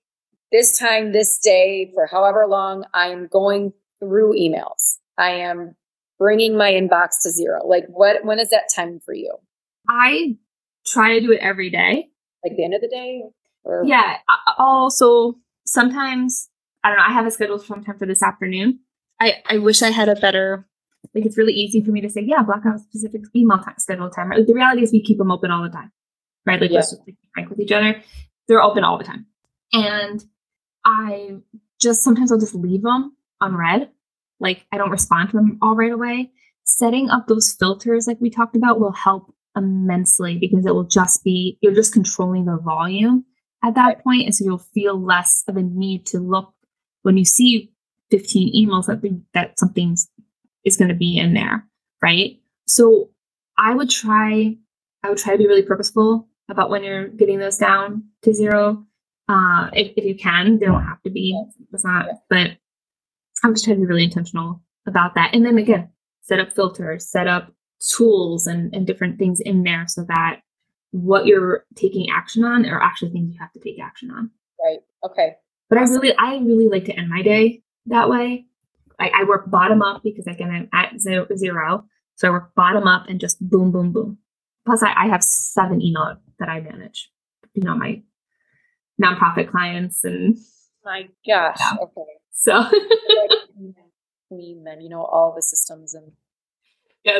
[0.51, 4.97] this time, this day, for however long, I am going through emails.
[5.17, 5.75] I am
[6.19, 7.65] bringing my inbox to zero.
[7.65, 8.23] Like, what?
[8.25, 9.35] When is that time for you?
[9.89, 10.37] I
[10.85, 12.10] try to do it every day.
[12.43, 13.23] Like the end of the day,
[13.63, 14.17] or yeah.
[14.57, 15.35] Also,
[15.65, 16.49] sometimes
[16.83, 17.05] I don't know.
[17.07, 18.79] I have a schedule sometime for this afternoon.
[19.19, 20.67] I I wish I had a better.
[21.13, 24.09] Like it's really easy for me to say, yeah, block out specific email time, schedule
[24.09, 24.29] time.
[24.29, 25.91] Like, the reality is, we keep them open all the time,
[26.45, 26.61] right?
[26.61, 26.77] Like yeah.
[26.77, 28.01] let's just be frank with each other.
[28.47, 29.25] They're open all the time,
[29.73, 30.23] and
[30.85, 31.37] I
[31.79, 33.89] just sometimes I'll just leave them unread.
[34.39, 36.31] Like I don't respond to them all right away.
[36.63, 41.23] Setting up those filters, like we talked about, will help immensely because it will just
[41.23, 43.25] be, you're just controlling the volume
[43.63, 44.03] at that right.
[44.03, 46.53] point, And so you'll feel less of a need to look
[47.03, 47.71] when you see
[48.09, 49.01] 15 emails that,
[49.33, 49.95] that something
[50.65, 51.65] is going to be in there.
[52.01, 52.39] Right.
[52.67, 53.09] So
[53.57, 54.55] I would try,
[55.03, 58.85] I would try to be really purposeful about when you're getting those down to zero
[59.31, 61.41] uh, if, if you can, they don't have to be.
[61.71, 62.51] It's not, but
[63.43, 65.33] I'm just trying to be really intentional about that.
[65.33, 65.89] And then again,
[66.21, 67.53] set up filters, set up
[67.89, 70.41] tools and, and different things in there so that
[70.91, 74.29] what you're taking action on are actually things you have to take action on.
[74.63, 74.79] Right.
[75.03, 75.35] Okay.
[75.69, 78.45] But I really, I really like to end my day that way.
[78.99, 81.85] I, I work bottom up because again, I'm at zero.
[82.15, 84.17] So I work bottom up and just boom, boom, boom.
[84.65, 87.09] Plus I, I have seven email that I manage.
[87.53, 88.01] You know, my
[89.01, 90.37] nonprofit clients and
[90.83, 91.57] my gosh.
[91.59, 91.77] Yeah.
[91.81, 92.01] Okay.
[92.33, 92.63] So
[94.27, 96.11] queen then, you know, all the systems and
[97.03, 97.19] yeah,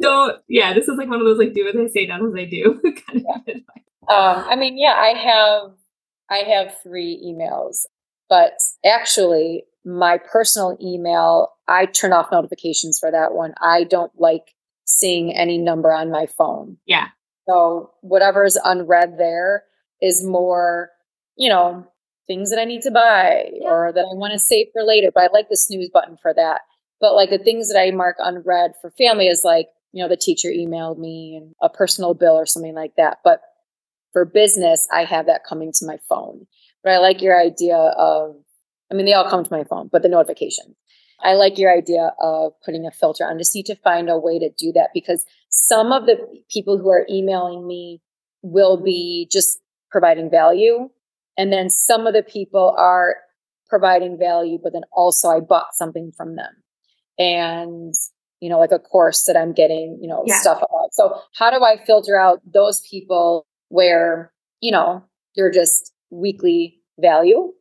[0.00, 2.34] don't yeah, this is like one of those like do as I say, not as
[2.34, 3.54] I do kind of yeah.
[4.08, 5.72] Um, I mean, yeah, I have
[6.30, 7.86] I have three emails,
[8.28, 8.54] but
[8.84, 13.54] actually my personal email, I turn off notifications for that one.
[13.60, 14.54] I don't like
[14.84, 16.76] seeing any number on my phone.
[16.86, 17.08] Yeah.
[17.48, 19.64] So whatever's unread there
[20.02, 20.90] is more
[21.40, 21.86] you know,
[22.26, 23.66] things that I need to buy yeah.
[23.66, 25.10] or that I want to save for later.
[25.12, 26.60] But I like the snooze button for that.
[27.00, 30.16] But like the things that I mark unread for family is like, you know, the
[30.16, 33.18] teacher emailed me and a personal bill or something like that.
[33.24, 33.40] But
[34.12, 36.46] for business, I have that coming to my phone.
[36.84, 38.36] But I like your idea of,
[38.90, 40.76] I mean, they all come to my phone, but the notification.
[41.22, 43.38] I like your idea of putting a filter on.
[43.38, 46.16] Just need to find a way to do that because some of the
[46.50, 48.00] people who are emailing me
[48.42, 50.88] will be just providing value
[51.36, 53.16] and then some of the people are
[53.68, 56.52] providing value, but then also I bought something from them.
[57.20, 57.92] And,
[58.40, 60.40] you know, like a course that I'm getting, you know, yeah.
[60.40, 60.92] stuff about.
[60.92, 65.04] So how do I filter out those people where, you know,
[65.36, 67.52] you're just weekly value?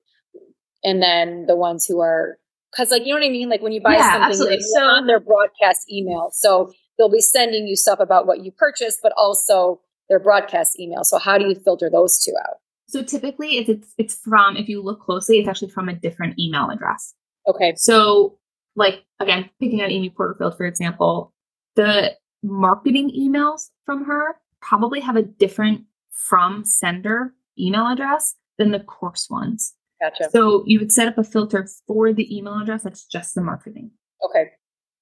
[0.83, 2.37] And then the ones who are,
[2.73, 3.49] cause like, you know what I mean?
[3.49, 4.61] Like when you buy yeah, something absolutely.
[4.61, 6.29] so, on their broadcast email.
[6.33, 11.03] So they'll be sending you stuff about what you purchased, but also their broadcast email.
[11.03, 12.57] So how do you filter those two out?
[12.87, 16.39] So typically it's, it's it's from if you look closely, it's actually from a different
[16.39, 17.13] email address.
[17.47, 17.75] Okay.
[17.75, 18.38] So
[18.75, 21.33] like again, picking on Amy Porterfield, for example,
[21.75, 22.11] the
[22.43, 29.29] marketing emails from her probably have a different from sender email address than the course
[29.29, 29.73] ones.
[30.01, 30.29] Gotcha.
[30.31, 33.91] So you would set up a filter for the email address that's just the marketing.
[34.23, 34.51] Okay.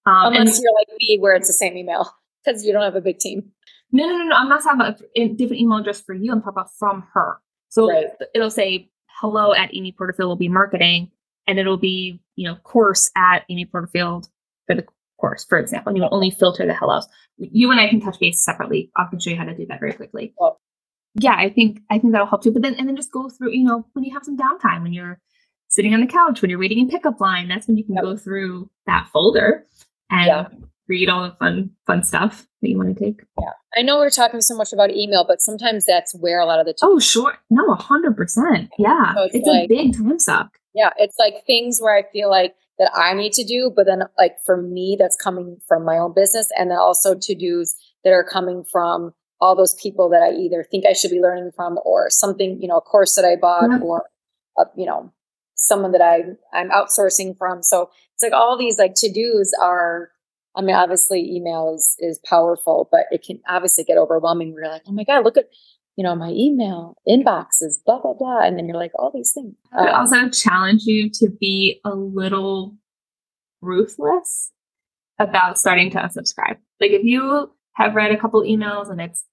[0.06, 2.10] Um, Unless you're like me, where it's the same email
[2.44, 3.52] because you don't have a big team.
[3.92, 4.36] No, no, no, no.
[4.36, 6.32] I'm not talking about a different email address for you.
[6.32, 7.38] I'm talking about from her.
[7.70, 8.08] So right.
[8.34, 11.12] it'll say hello at Amy Porterfield will be marketing,
[11.48, 14.30] and it'll be, you know, course at Amy Porterfield
[14.66, 14.86] for the
[15.20, 15.90] course, for example.
[15.90, 17.08] And you will only filter the hellos.
[17.38, 18.92] You and I can touch base separately.
[18.96, 20.34] I can show you how to do that very quickly.
[20.38, 20.60] Well,
[21.16, 22.52] yeah, I think I think that'll help too.
[22.52, 24.94] But then and then just go through, you know, when you have some downtime, when
[24.94, 25.20] you're
[25.70, 28.04] sitting on the couch, when you're waiting in pickup line, that's when you can yep.
[28.04, 29.66] go through that folder
[30.10, 30.48] and yeah.
[30.88, 33.22] read all the fun fun stuff that you want to take.
[33.40, 33.52] Yeah.
[33.76, 36.66] I know we're talking so much about email, but sometimes that's where a lot of
[36.66, 37.38] the Oh, sure.
[37.50, 38.70] No, hundred percent.
[38.78, 39.14] Yeah.
[39.14, 40.58] So it's, it's like, a big time suck.
[40.78, 40.92] Yeah.
[40.98, 44.38] It's like things where I feel like that I need to do, but then like
[44.46, 48.24] for me, that's coming from my own business and then also to dos that are
[48.24, 52.12] coming from all those people that I either think I should be learning from or
[52.12, 54.06] something, you know, a course that I bought or,
[54.60, 55.12] a, you know,
[55.56, 56.24] someone that I,
[56.54, 57.64] I'm outsourcing from.
[57.64, 60.12] So it's like all these like to dos are,
[60.56, 64.54] I mean, obviously email is, is powerful, but it can obviously get overwhelming.
[64.54, 65.50] You're like, oh my God, look at,
[65.98, 68.42] you know, my email inboxes, blah, blah, blah.
[68.42, 69.56] And then you're like, all these things.
[69.74, 72.76] I would um, also challenge you to be a little
[73.62, 74.52] ruthless
[75.20, 76.58] about starting to unsubscribe.
[76.80, 79.26] Like if you have read a couple emails and it's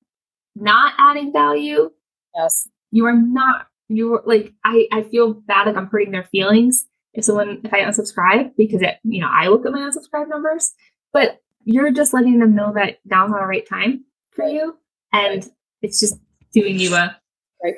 [0.57, 1.91] not adding value,
[2.35, 6.87] yes, you are not you're like I I feel bad like I'm hurting their feelings
[7.13, 10.73] if someone if I unsubscribe because it you know I look at my unsubscribe numbers,
[11.13, 14.79] but you're just letting them know that now's not the right time for you,
[15.13, 15.47] and
[15.83, 16.19] it's just
[16.55, 17.17] doing you a
[17.63, 17.75] right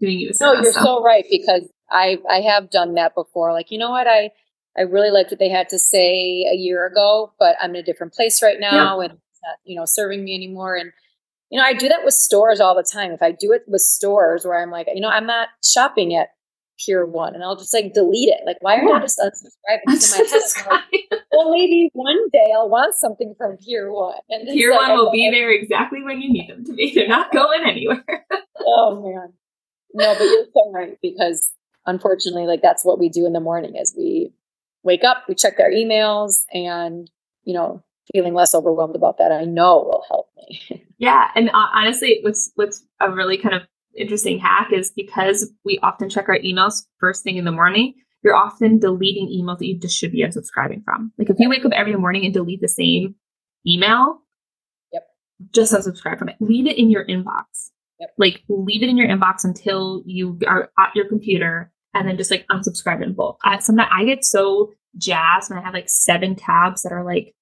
[0.00, 3.70] doing you a no you're so right because I I have done that before like
[3.70, 4.32] you know what I
[4.78, 7.82] I really liked what they had to say a year ago, but I'm in a
[7.82, 9.08] different place right now, yeah.
[9.08, 10.76] and not, you know, serving me anymore.
[10.76, 10.92] And,
[11.50, 13.10] you know, I do that with stores all the time.
[13.10, 16.28] If I do it with stores where I'm like, you know, I'm not shopping at
[16.78, 18.42] Pier One, and I'll just like delete it.
[18.46, 18.94] Like, why are yeah.
[18.94, 21.17] you just unsubscribing to my head?
[21.38, 24.14] Well, maybe one day I'll want something from Pier One.
[24.28, 26.92] And Pier like, One will be there exactly when you need them to be.
[26.92, 28.04] They're not going anywhere.
[28.66, 29.32] oh man,
[29.94, 31.52] no, but you're so right because
[31.86, 34.32] unfortunately, like that's what we do in the morning is we
[34.82, 37.08] wake up, we check our emails, and
[37.44, 40.84] you know, feeling less overwhelmed about that, I know will help me.
[40.98, 43.62] yeah, and uh, honestly, what's what's a really kind of
[43.96, 47.94] interesting hack is because we often check our emails first thing in the morning.
[48.22, 51.12] You're often deleting emails that you just should be unsubscribing from.
[51.18, 53.14] Like if you wake up every morning and delete the same
[53.66, 54.22] email,
[54.92, 55.06] yep,
[55.52, 56.36] just unsubscribe from it.
[56.40, 57.70] Leave it in your inbox.
[58.00, 58.10] Yep.
[58.18, 62.30] Like leave it in your inbox until you are at your computer and then just
[62.30, 63.40] like unsubscribe in bulk.
[63.44, 67.34] I, sometimes I get so jazzed when I have like seven tabs that are like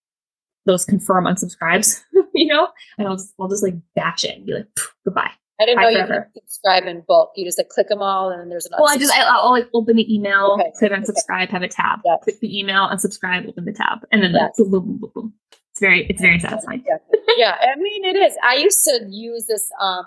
[0.66, 2.00] those confirm unsubscribes,
[2.34, 2.68] you know,
[2.98, 4.66] and I'll just, I'll just like batch it and be like,
[5.04, 5.30] goodbye.
[5.60, 6.30] I didn't know forever.
[6.34, 7.32] you could subscribe in bulk.
[7.36, 8.72] You just like click them all, and then there's an.
[8.78, 10.72] Well, I just I, will like open the email, okay.
[10.78, 11.52] click unsubscribe, okay.
[11.52, 12.00] have a tab.
[12.04, 12.18] Yes.
[12.24, 14.58] Click the email, unsubscribe, open the tab, and then yes.
[14.58, 15.34] like boom, boom, boom, boom.
[15.70, 16.84] It's very it's very satisfying.
[16.86, 16.96] Yeah.
[17.36, 18.34] yeah, I mean it is.
[18.42, 20.06] I used to use this um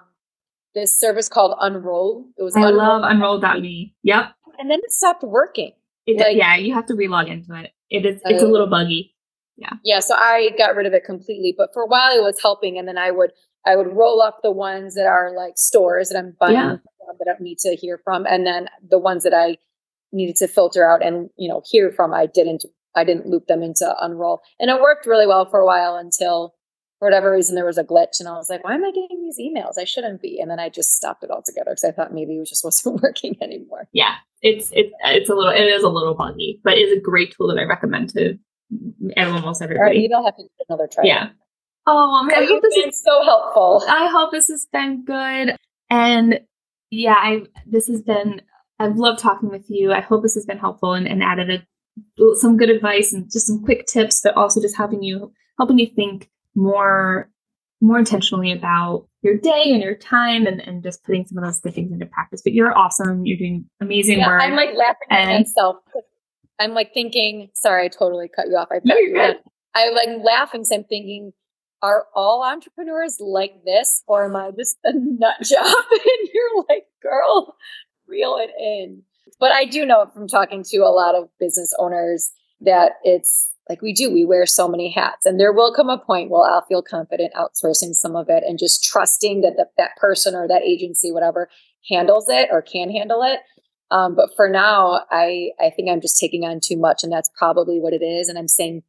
[0.75, 2.25] this service called Unroll.
[2.37, 2.77] It was I Unroll.
[2.77, 3.95] love Unroll.me.
[4.03, 4.25] Yep.
[4.59, 5.71] And then it stopped working.
[6.05, 7.71] It like, yeah, you have to relog into it.
[7.89, 9.15] It is it's uh, a little buggy.
[9.57, 9.73] Yeah.
[9.83, 9.99] Yeah.
[9.99, 11.53] So I got rid of it completely.
[11.57, 12.77] But for a while it was helping.
[12.77, 13.31] And then I would
[13.65, 16.75] I would roll up the ones that are like stores that I'm buying yeah.
[16.75, 18.25] that I don't need to hear from.
[18.25, 19.57] And then the ones that I
[20.11, 23.61] needed to filter out and, you know, hear from, I didn't I didn't loop them
[23.61, 24.41] into unroll.
[24.59, 26.55] And it worked really well for a while until
[26.97, 29.21] for whatever reason there was a glitch and I was like, why am I getting
[29.21, 29.79] these emails?
[29.79, 30.39] I shouldn't be.
[30.39, 33.01] And then I just stopped it altogether because I thought maybe it was just wasn't
[33.01, 33.87] working anymore.
[33.93, 34.15] Yeah.
[34.41, 37.35] It's it's it's a little it is a little buggy, but it is a great
[37.35, 38.37] tool that I recommend to
[39.17, 39.79] almost everybody.
[39.79, 41.03] All right, you don't have to do another try.
[41.05, 41.29] Yeah.
[41.91, 43.83] Oh, I hope this is so helpful.
[43.87, 45.55] I hope this has been good.
[45.89, 46.39] And
[46.91, 48.41] yeah, I this has been
[48.79, 49.91] I've loved talking with you.
[49.91, 53.47] I hope this has been helpful and, and added a, some good advice and just
[53.47, 57.29] some quick tips, but also just helping you helping you think more
[57.81, 61.59] more intentionally about your day and your time and, and just putting some of those
[61.59, 62.41] good things into practice.
[62.43, 63.25] But you're awesome.
[63.25, 64.41] You're doing amazing yeah, work.
[64.41, 65.77] I'm like laughing and, at myself.
[66.59, 68.67] I'm like thinking, sorry, I totally cut you off.
[68.71, 69.35] I bet you
[69.75, 70.65] I'm like laughing.
[70.65, 71.31] So I'm thinking,
[71.81, 74.03] are all entrepreneurs like this?
[74.07, 75.65] Or am I just a nut job?
[75.91, 77.55] and you're like, girl,
[78.07, 79.03] reel it in.
[79.39, 83.81] But I do know from talking to a lot of business owners that it's like
[83.81, 85.25] we do, we wear so many hats.
[85.25, 88.57] And there will come a point where I'll feel confident outsourcing some of it and
[88.57, 91.49] just trusting that the, that person or that agency, whatever,
[91.87, 93.39] handles it or can handle it.
[93.91, 97.29] Um, but for now, I, I think I'm just taking on too much and that's
[97.37, 98.27] probably what it is.
[98.27, 98.83] And I'm saying,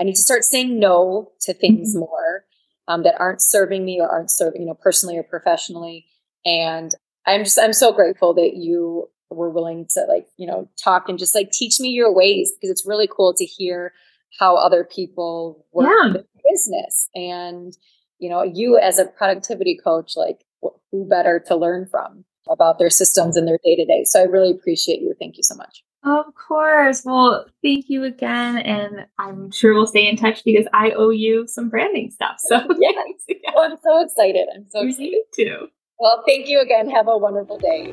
[0.00, 2.00] I need to start saying no to things mm-hmm.
[2.00, 2.44] more
[2.88, 6.06] um, that aren't serving me or aren't serving, you know, personally or professionally.
[6.44, 6.92] And
[7.26, 11.18] I'm just, I'm so grateful that you were willing to like, you know, talk and
[11.18, 13.92] just like teach me your ways because it's really cool to hear
[14.38, 16.08] how other people work yeah.
[16.10, 17.08] in business.
[17.14, 17.76] And,
[18.18, 20.44] you know, you as a productivity coach, like
[20.92, 24.04] who better to learn from about their systems and their day to day.
[24.04, 25.14] So I really appreciate you.
[25.18, 25.82] Thank you so much.
[26.06, 27.02] Of course.
[27.04, 28.58] Well, thank you again.
[28.58, 32.36] And I'm sure we'll stay in touch because I owe you some branding stuff.
[32.38, 32.94] So, yes.
[33.28, 33.50] yeah.
[33.54, 34.46] well, oh, I'm so excited.
[34.54, 35.10] I'm so excited.
[35.10, 35.66] Me too.
[35.98, 36.88] Well, thank you again.
[36.90, 37.92] Have a wonderful day.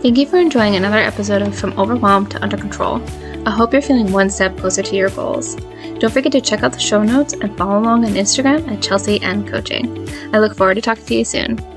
[0.00, 3.00] Thank you for enjoying another episode of From Overwhelmed to Under Control.
[3.46, 5.54] I hope you're feeling one step closer to your goals.
[5.98, 9.22] Don't forget to check out the show notes and follow along on Instagram at Chelsey
[9.22, 10.08] and Coaching.
[10.34, 11.73] I look forward to talking to you soon.